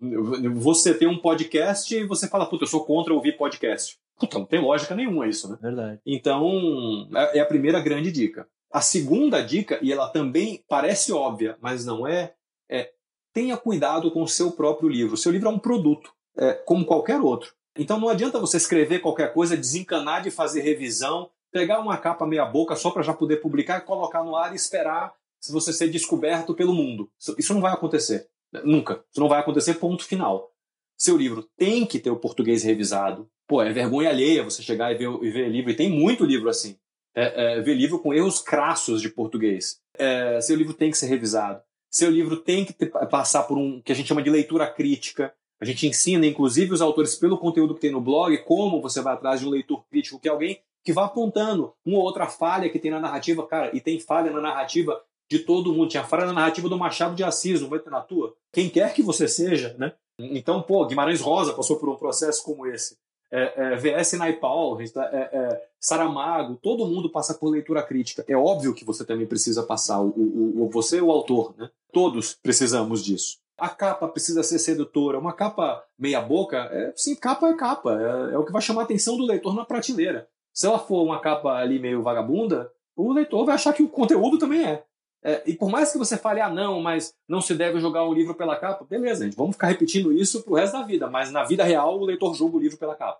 [0.55, 3.97] você tem um podcast e você fala, puta, eu sou contra ouvir podcast.
[4.17, 5.57] Puta, não tem lógica nenhuma isso, né?
[5.61, 5.99] Verdade.
[6.05, 8.47] Então, é, é a primeira grande dica.
[8.71, 12.33] A segunda dica, e ela também parece óbvia, mas não é,
[12.69, 12.91] é
[13.31, 15.15] tenha cuidado com o seu próprio livro.
[15.15, 17.53] Seu livro é um produto é, como qualquer outro.
[17.77, 22.45] Então não adianta você escrever qualquer coisa, desencanar de fazer revisão, pegar uma capa meia
[22.45, 26.53] boca só para já poder publicar colocar no ar e esperar se você ser descoberto
[26.53, 27.09] pelo mundo.
[27.37, 28.27] Isso não vai acontecer.
[28.63, 29.03] Nunca.
[29.11, 30.51] Isso não vai acontecer, ponto final.
[30.97, 33.29] Seu livro tem que ter o português revisado.
[33.47, 36.49] Pô, é vergonha alheia você chegar e ver, e ver livro, e tem muito livro
[36.49, 36.77] assim.
[37.13, 39.79] É, é, ver livro com erros crassos de português.
[39.97, 41.61] É, seu livro tem que ser revisado.
[41.89, 45.33] Seu livro tem que ter, passar por um que a gente chama de leitura crítica.
[45.65, 49.15] A gente ensina, inclusive, os autores, pelo conteúdo que tem no blog, como você vai
[49.15, 52.69] atrás de um leitor crítico, que é alguém que vai apontando uma ou outra falha
[52.69, 53.47] que tem na narrativa.
[53.47, 55.89] Cara, e tem falha na narrativa de todo mundo.
[55.89, 58.35] Tinha falha na narrativa do Machado de Assis, não vai ter na tua?
[58.53, 59.93] Quem quer que você seja, né?
[60.19, 62.95] Então, pô, Guimarães Rosa passou por um processo como esse.
[63.31, 68.23] É, é, VS Naipaul, é, é, Saramago, todo mundo passa por leitura crítica.
[68.27, 71.71] É óbvio que você também precisa passar, o, o, o você o autor, né?
[71.91, 73.43] Todos precisamos disso.
[73.57, 75.19] A capa precisa ser sedutora.
[75.19, 77.99] Uma capa meia boca, é, sim, capa é capa.
[77.99, 80.27] É, é, o que vai chamar a atenção do leitor na prateleira.
[80.53, 84.37] Se ela for uma capa ali meio vagabunda, o leitor vai achar que o conteúdo
[84.37, 84.83] também é.
[85.23, 88.13] É, e por mais que você fale, ah, não, mas não se deve jogar um
[88.13, 91.43] livro pela capa, beleza, gente, vamos ficar repetindo isso pro resto da vida, mas na
[91.43, 93.19] vida real o leitor julga o livro pela capa.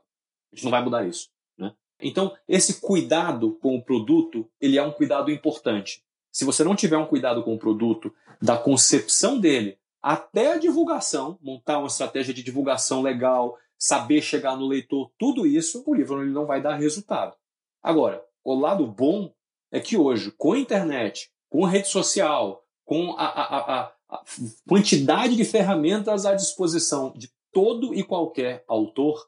[0.54, 1.30] A gente não vai mudar isso.
[1.58, 1.74] Né?
[2.00, 6.04] Então, esse cuidado com o produto, ele é um cuidado importante.
[6.32, 11.40] Se você não tiver um cuidado com o produto, da concepção dele até a divulgação,
[11.42, 16.30] montar uma estratégia de divulgação legal, saber chegar no leitor, tudo isso, o livro ele
[16.30, 17.36] não vai dar resultado.
[17.82, 19.34] Agora, o lado bom
[19.72, 24.24] é que hoje, com a internet, com rede social, com a, a, a, a
[24.70, 29.28] quantidade de ferramentas à disposição de todo e qualquer autor,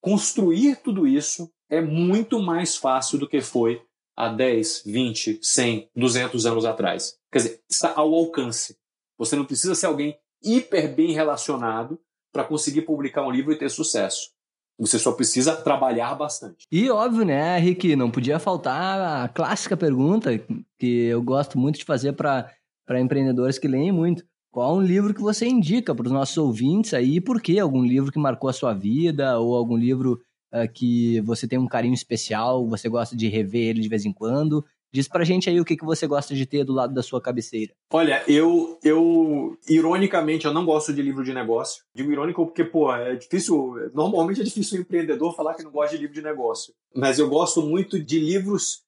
[0.00, 3.80] construir tudo isso é muito mais fácil do que foi
[4.16, 7.16] há 10, 20, 100, 200 anos atrás.
[7.30, 8.76] Quer dizer, está ao alcance.
[9.18, 11.98] Você não precisa ser alguém hiper bem relacionado
[12.32, 14.30] para conseguir publicar um livro e ter sucesso.
[14.78, 16.66] Você só precisa trabalhar bastante.
[16.70, 20.38] E óbvio, né, Rick, não podia faltar a clássica pergunta
[20.78, 22.52] que eu gosto muito de fazer para
[23.00, 24.24] empreendedores que leem muito.
[24.52, 27.20] Qual um livro que você indica para os nossos ouvintes aí?
[27.20, 27.58] Por quê?
[27.58, 30.20] Algum livro que marcou a sua vida ou algum livro
[30.52, 34.12] uh, que você tem um carinho especial, você gosta de rever ele de vez em
[34.12, 34.64] quando?
[34.92, 37.20] Diz pra gente aí o que, que você gosta de ter do lado da sua
[37.20, 37.74] cabeceira.
[37.92, 41.84] Olha, eu, eu, ironicamente, eu não gosto de livro de negócio.
[41.94, 45.96] Digo irônico porque, pô, é difícil, normalmente é difícil um empreendedor falar que não gosta
[45.96, 46.72] de livro de negócio.
[46.94, 48.84] Mas eu gosto muito de livros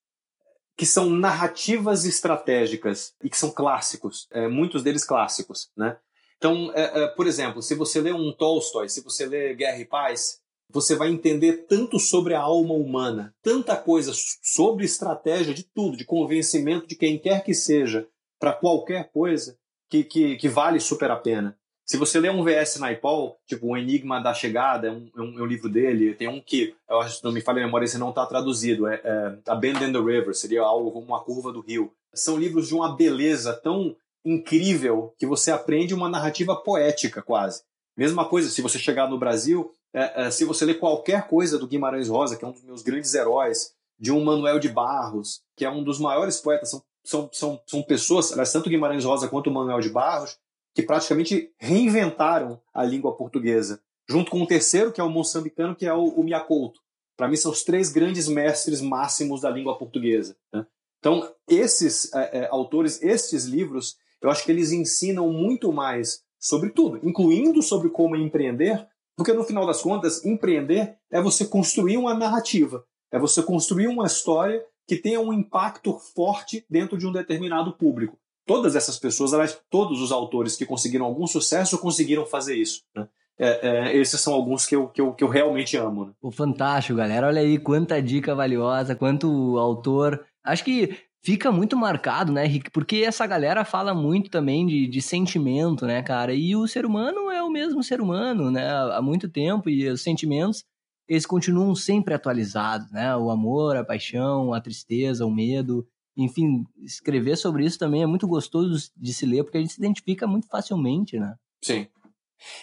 [0.75, 5.97] que são narrativas estratégicas e que são clássicos, é, muitos deles clássicos, né?
[6.37, 9.85] Então, é, é, por exemplo, se você lê um Tolstói, se você lê Guerra e
[9.85, 10.39] Paz,
[10.71, 16.05] você vai entender tanto sobre a alma humana, tanta coisa sobre estratégia de tudo, de
[16.05, 18.07] convencimento de quem quer que seja,
[18.39, 19.57] para qualquer coisa,
[19.89, 21.57] que, que, que, vale super a pena.
[21.83, 25.39] Se você ler um VS Naipaul, tipo O Enigma da Chegada, é um, é um,
[25.39, 27.97] é um livro dele, tem um que, eu acho, não me falha a memória, esse
[27.97, 31.51] não está traduzido, é, é A Bend in the River, seria algo como uma curva
[31.51, 31.91] do rio.
[32.13, 37.63] São livros de uma beleza tão incrível que você aprende uma narrativa poética quase.
[37.97, 41.67] Mesma coisa, se você chegar no Brasil, é, é, se você ler qualquer coisa do
[41.67, 45.65] Guimarães Rosa, que é um dos meus grandes heróis, de um Manuel de Barros, que
[45.65, 49.51] é um dos maiores poetas, são, são, são, são pessoas, aliás, tanto Guimarães Rosa quanto
[49.51, 50.37] Manuel de Barros,
[50.73, 55.85] que praticamente reinventaram a língua portuguesa, junto com o terceiro, que é o moçambicano, que
[55.85, 56.79] é o, o Miacouto.
[57.17, 60.37] Para mim, são os três grandes mestres máximos da língua portuguesa.
[60.53, 60.65] Né?
[60.99, 66.69] Então, esses é, é, autores, estes livros, eu acho que eles ensinam muito mais sobre
[66.69, 68.87] tudo, incluindo sobre como empreender,
[69.19, 74.05] porque no final das contas, empreender é você construir uma narrativa, é você construir uma
[74.05, 78.17] história que tenha um impacto forte dentro de um determinado público.
[78.47, 82.83] Todas essas pessoas, aliás, todos os autores que conseguiram algum sucesso conseguiram fazer isso.
[82.95, 83.09] Né?
[83.37, 86.05] É, é, esses são alguns que eu, que eu, que eu realmente amo.
[86.05, 86.13] Né?
[86.31, 87.27] Fantástico, galera.
[87.27, 90.25] Olha aí quanta dica valiosa, quanto autor.
[90.45, 92.71] Acho que fica muito marcado, né, Rick?
[92.71, 96.33] Porque essa galera fala muito também de, de sentimento, né, cara?
[96.33, 98.69] E o ser humano é o mesmo ser humano, né?
[98.69, 100.63] Há muito tempo e os sentimentos
[101.07, 103.15] eles continuam sempre atualizados, né?
[103.15, 105.87] O amor, a paixão, a tristeza, o medo.
[106.15, 109.79] Enfim, escrever sobre isso também é muito gostoso de se ler, porque a gente se
[109.79, 111.35] identifica muito facilmente, né?
[111.63, 111.87] Sim.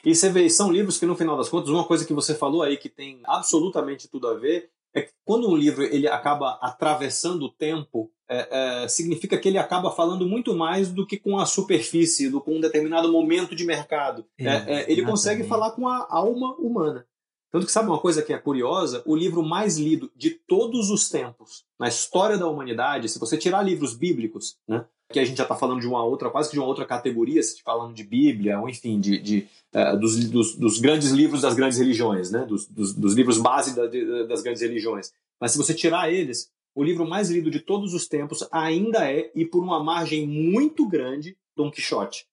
[0.05, 2.63] E você vê, são livros que no final das contas, uma coisa que você falou
[2.63, 7.45] aí que tem absolutamente tudo a ver é que quando um livro ele acaba atravessando
[7.45, 11.45] o tempo, é, é, significa que ele acaba falando muito mais do que com a
[11.45, 14.27] superfície, do com um determinado momento de mercado.
[14.41, 17.07] É, é ele consegue falar com a alma humana.
[17.53, 19.03] Tanto que sabe uma coisa que é curiosa?
[19.07, 23.63] O livro mais lido de todos os tempos na história da humanidade, se você tirar
[23.63, 26.61] livros bíblicos, né, que a gente já está falando de uma outra, quase que de
[26.61, 30.79] uma outra categoria, se falando de Bíblia, ou enfim, de, de uh, dos, dos, dos,
[30.79, 34.63] grandes livros das grandes religiões, né, dos, dos, dos livros base da, de, das grandes
[34.63, 35.13] religiões.
[35.41, 39.31] Mas se você tirar eles, o livro mais lido de todos os tempos ainda é,
[39.35, 42.27] e por uma margem muito grande, Dom Quixote,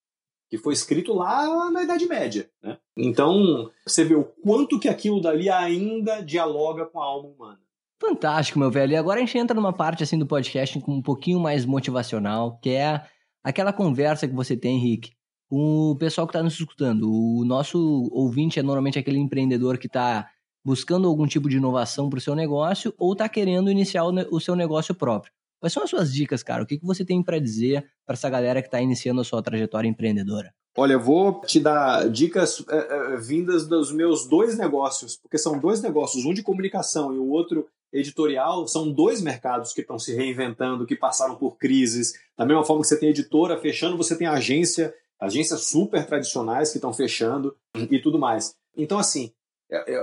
[0.50, 2.50] que foi escrito lá na Idade Média.
[2.62, 2.76] Né?
[2.96, 7.63] Então, você vê o quanto que aquilo dali ainda dialoga com a alma humana.
[8.00, 8.92] Fantástico, meu velho.
[8.92, 12.70] E agora a gente entra numa parte assim do podcast um pouquinho mais motivacional, que
[12.70, 13.02] é
[13.42, 15.12] aquela conversa que você tem, Henrique,
[15.48, 17.10] com o pessoal que está nos escutando.
[17.10, 20.28] O nosso ouvinte é normalmente aquele empreendedor que está
[20.64, 24.56] buscando algum tipo de inovação para o seu negócio ou está querendo iniciar o, seu
[24.56, 25.32] negócio próprio.
[25.60, 26.62] Quais são as suas dicas, cara?
[26.62, 29.42] O que, que você tem para dizer para essa galera que está iniciando a sua
[29.42, 30.52] trajetória empreendedora?
[30.76, 35.58] Olha, eu vou te dar dicas é, é, vindas dos meus dois negócios, porque são
[35.58, 38.66] dois negócios, um de comunicação e o outro editorial.
[38.66, 42.14] São dois mercados que estão se reinventando, que passaram por crises.
[42.36, 46.78] Da mesma forma que você tem editora fechando, você tem agência, agências super tradicionais que
[46.78, 48.56] estão fechando e tudo mais.
[48.76, 49.32] Então, assim,
[49.70, 49.96] é,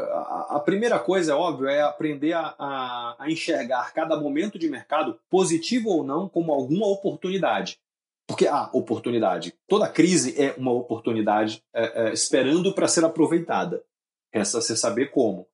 [0.49, 5.19] a primeira coisa, é óbvio, é aprender a, a, a, enxergar cada momento de mercado,
[5.29, 7.77] positivo ou não, como alguma oportunidade.
[8.31, 13.83] Porque ah, oportunidade, toda crise é uma oportunidade é, é, esperando para ser aproveitada.
[14.33, 15.45] Resta você saber como.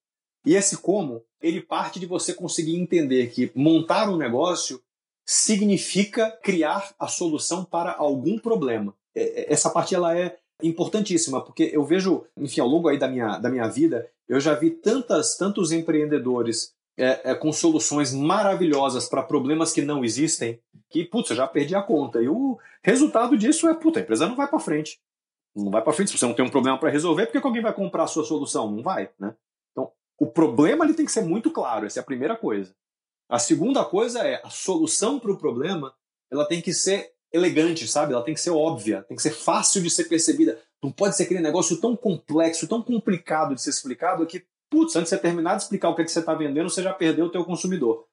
[0.45, 4.79] E esse como, ele parte de você conseguir entender que montar um negócio
[5.25, 8.93] significa criar a solução para algum problema.
[9.15, 13.49] Essa parte ela é importantíssima, porque eu vejo, enfim, ao longo aí da minha, da
[13.49, 19.71] minha vida, eu já vi tantas, tantos empreendedores é, é, com soluções maravilhosas para problemas
[19.71, 22.21] que não existem, que, putz, eu já perdi a conta.
[22.21, 24.99] E o resultado disso é, puta, a empresa não vai para frente.
[25.55, 26.11] Não vai para frente.
[26.11, 28.23] Se você não tem um problema para resolver, por que alguém vai comprar a sua
[28.23, 28.71] solução?
[28.71, 29.35] Não vai, né?
[29.71, 32.75] Então, o problema ele tem que ser muito claro, essa é a primeira coisa.
[33.29, 35.93] A segunda coisa é a solução para o problema,
[36.31, 38.13] ela tem que ser elegante, sabe?
[38.13, 40.59] Ela tem que ser óbvia, tem que ser fácil de ser percebida.
[40.81, 45.11] Não pode ser aquele negócio tão complexo, tão complicado de ser explicado que, putz, antes
[45.11, 47.25] de você terminar de explicar o que, é que você está vendendo, você já perdeu
[47.25, 48.05] o teu consumidor.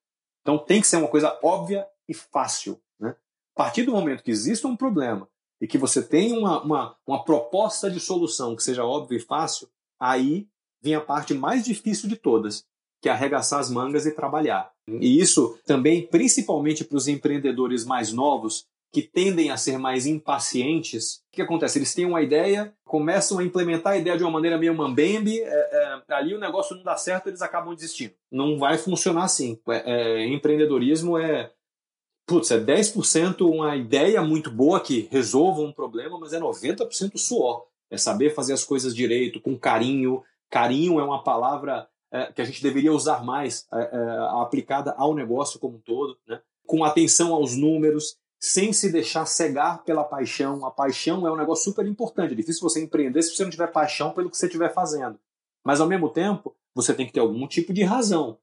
[0.43, 2.81] Então tem que ser uma coisa óbvia e fácil.
[2.99, 3.11] Né?
[3.11, 5.29] A partir do momento que existe um problema
[5.61, 9.69] e que você tem uma, uma, uma proposta de solução que seja óbvia e fácil,
[9.99, 10.47] aí
[10.83, 12.67] vem a parte mais difícil de todas,
[13.01, 14.71] que é arregaçar as mangas e trabalhar.
[14.87, 21.17] E isso também, principalmente para os empreendedores mais novos, que tendem a ser mais impacientes,
[21.17, 21.79] o que acontece?
[21.81, 26.01] Eles têm uma ideia, começam a implementar a ideia de uma maneira meio mambembe, é,
[26.09, 28.15] é, ali o negócio não dá certo, eles acabam desistindo.
[28.31, 29.59] Não vai funcionar assim.
[29.69, 31.51] É, é empreendedorismo é,
[32.25, 37.67] putz, é 10% uma ideia muito boa que resolva um problema, mas é 90% suor.
[37.91, 40.23] É saber fazer as coisas direito, com carinho.
[40.49, 43.89] Carinho é uma palavra é, que a gente deveria usar mais, é,
[44.41, 46.41] aplicada ao negócio como um todo, né?
[46.65, 48.17] com atenção aos números,
[48.47, 50.67] sem se deixar cegar pela paixão.
[50.67, 52.35] A paixão é um negócio super importante.
[52.35, 55.19] É difícil você empreender se você não tiver paixão pelo que você estiver fazendo.
[55.65, 58.37] Mas ao mesmo tempo, você tem que ter algum tipo de razão.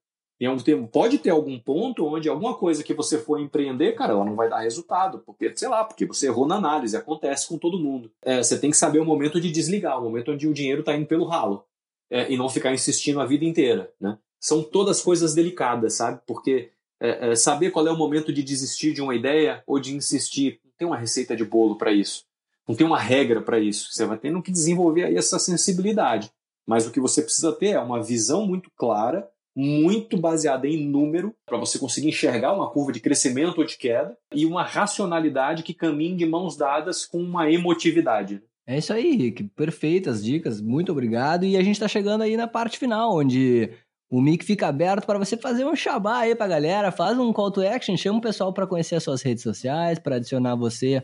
[0.92, 4.50] Pode ter algum ponto onde alguma coisa que você for empreender, cara, ela não vai
[4.50, 8.12] dar resultado, porque, sei lá, porque você errou na análise, acontece com todo mundo.
[8.24, 10.96] É, você tem que saber o momento de desligar, o momento onde o dinheiro está
[10.96, 11.64] indo pelo ralo,
[12.10, 14.18] é, e não ficar insistindo a vida inteira, né?
[14.40, 16.20] São todas coisas delicadas, sabe?
[16.26, 16.72] Porque
[17.02, 20.60] é, é, saber qual é o momento de desistir de uma ideia ou de insistir.
[20.64, 22.24] Não tem uma receita de bolo para isso.
[22.68, 23.92] Não tem uma regra para isso.
[23.92, 26.32] Você vai tendo que desenvolver aí essa sensibilidade.
[26.68, 31.36] Mas o que você precisa ter é uma visão muito clara, muito baseada em número,
[31.46, 35.74] para você conseguir enxergar uma curva de crescimento ou de queda, e uma racionalidade que
[35.74, 38.44] caminhe de mãos dadas com uma emotividade.
[38.66, 39.44] É isso aí, Rick.
[39.56, 40.62] Perfeitas dicas.
[40.62, 41.46] Muito obrigado.
[41.46, 43.72] E a gente está chegando aí na parte final, onde
[44.12, 47.50] o mic fica aberto para você fazer um xabá aí pra galera, faz um call
[47.50, 51.02] to action, chama o pessoal para conhecer as suas redes sociais, para adicionar você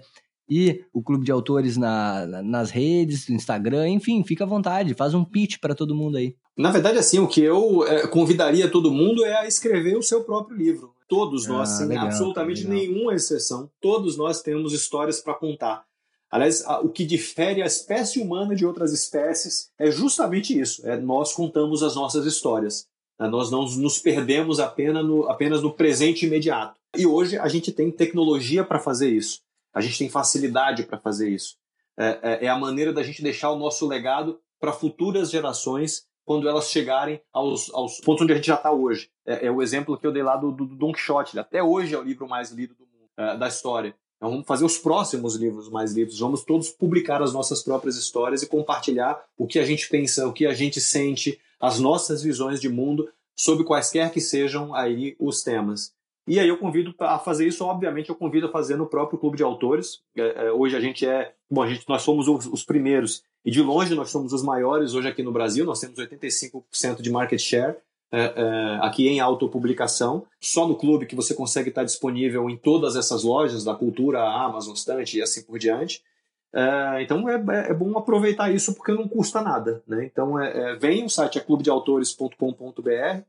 [0.49, 5.13] e o clube de autores na, nas redes, no Instagram, enfim, fica à vontade, faz
[5.13, 6.35] um pitch para todo mundo aí.
[6.57, 10.23] Na verdade, assim, o que eu é, convidaria todo mundo é a escrever o seu
[10.23, 10.93] próprio livro.
[11.07, 12.77] Todos nós, ah, sem legal, absolutamente legal.
[12.77, 15.85] nenhuma exceção, todos nós temos histórias para contar.
[16.29, 21.31] Aliás, o que difere a espécie humana de outras espécies é justamente isso: é nós
[21.31, 22.85] contamos as nossas histórias.
[23.19, 23.27] Né?
[23.27, 26.79] Nós não nos perdemos apenas no, apenas no presente imediato.
[26.95, 29.41] E hoje a gente tem tecnologia para fazer isso.
[29.73, 31.55] A gente tem facilidade para fazer isso.
[31.97, 36.47] É, é, é, a maneira da gente deixar o nosso legado para futuras gerações quando
[36.49, 39.09] elas chegarem aos, aos pontos onde a gente já está hoje.
[39.25, 41.39] É, é, o exemplo que eu dei lá do, do, do Don Quixote.
[41.39, 43.95] Até hoje é o livro mais lido do mundo, é, da história.
[44.17, 46.19] Então, vamos fazer os próximos livros mais lidos.
[46.19, 50.33] Vamos todos publicar as nossas próprias histórias e compartilhar o que a gente pensa, o
[50.33, 55.43] que a gente sente, as nossas visões de mundo sobre quaisquer que sejam aí os
[55.43, 55.93] temas.
[56.27, 59.37] E aí eu convido a fazer isso, obviamente eu convido a fazer no próprio clube
[59.37, 60.01] de autores.
[60.15, 63.51] É, é, hoje a gente é, bom, a gente, nós somos os, os, primeiros e
[63.51, 65.65] de longe nós somos os maiores hoje aqui no Brasil.
[65.65, 67.77] Nós temos 85% de market share
[68.11, 70.25] é, é, aqui em autopublicação.
[70.41, 74.73] Só no clube que você consegue estar disponível em todas essas lojas da cultura, Amazon,
[74.73, 76.03] Stante e assim por diante.
[76.53, 79.83] É, então é, é, é, bom aproveitar isso porque não custa nada.
[79.87, 80.05] Né?
[80.05, 83.21] Então é, é vem, o site é clubedeautores.com.br.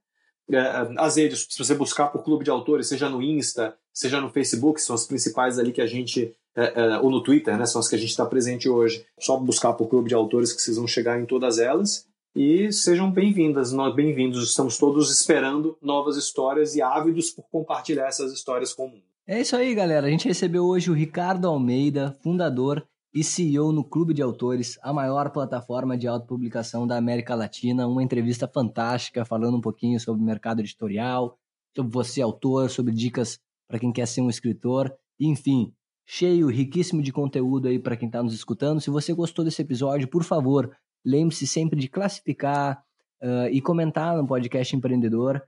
[0.50, 4.30] É, as redes, se você buscar por Clube de Autores, seja no Insta, seja no
[4.30, 7.66] Facebook, são as principais ali que a gente é, é, ou no Twitter, né?
[7.66, 9.04] São as que a gente está presente hoje.
[9.20, 12.06] Só buscar por Clube de Autores que vocês vão chegar em todas elas.
[12.34, 14.48] E sejam bem-vindas, nós bem-vindos.
[14.48, 19.02] Estamos todos esperando novas histórias e ávidos por compartilhar essas histórias com o mundo.
[19.26, 20.06] É isso aí, galera.
[20.06, 24.92] A gente recebeu hoje o Ricardo Almeida, fundador e CEO no Clube de Autores, a
[24.92, 27.86] maior plataforma de autopublicação da América Latina.
[27.86, 31.38] Uma entrevista fantástica, falando um pouquinho sobre o mercado editorial,
[31.74, 34.92] sobre você, autor, sobre dicas para quem quer ser um escritor.
[35.18, 35.72] Enfim,
[36.06, 38.80] cheio, riquíssimo de conteúdo aí para quem está nos escutando.
[38.80, 40.70] Se você gostou desse episódio, por favor,
[41.04, 42.82] lembre-se sempre de classificar
[43.22, 45.42] uh, e comentar no podcast empreendedor.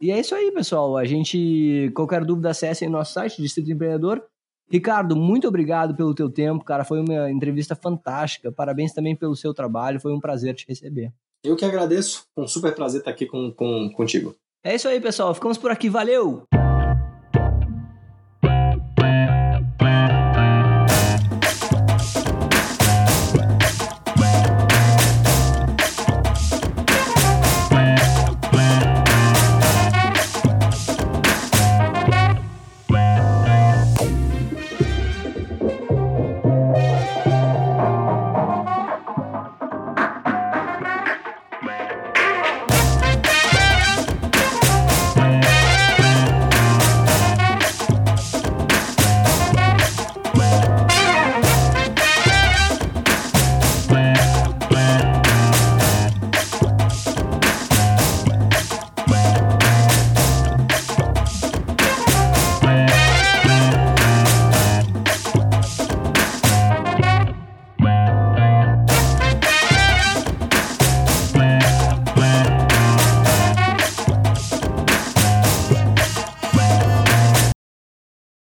[0.00, 0.96] E é isso aí, pessoal.
[0.96, 4.22] A gente, qualquer dúvida, acessem nosso site, Distrito Empreendedor.
[4.70, 6.84] Ricardo, muito obrigado pelo teu tempo, cara.
[6.84, 8.52] Foi uma entrevista fantástica.
[8.52, 9.98] Parabéns também pelo seu trabalho.
[9.98, 11.12] Foi um prazer te receber.
[11.42, 12.24] Eu que agradeço.
[12.36, 14.36] Um super prazer estar aqui com, com, contigo.
[14.62, 15.34] É isso aí, pessoal.
[15.34, 15.88] Ficamos por aqui.
[15.88, 16.44] Valeu!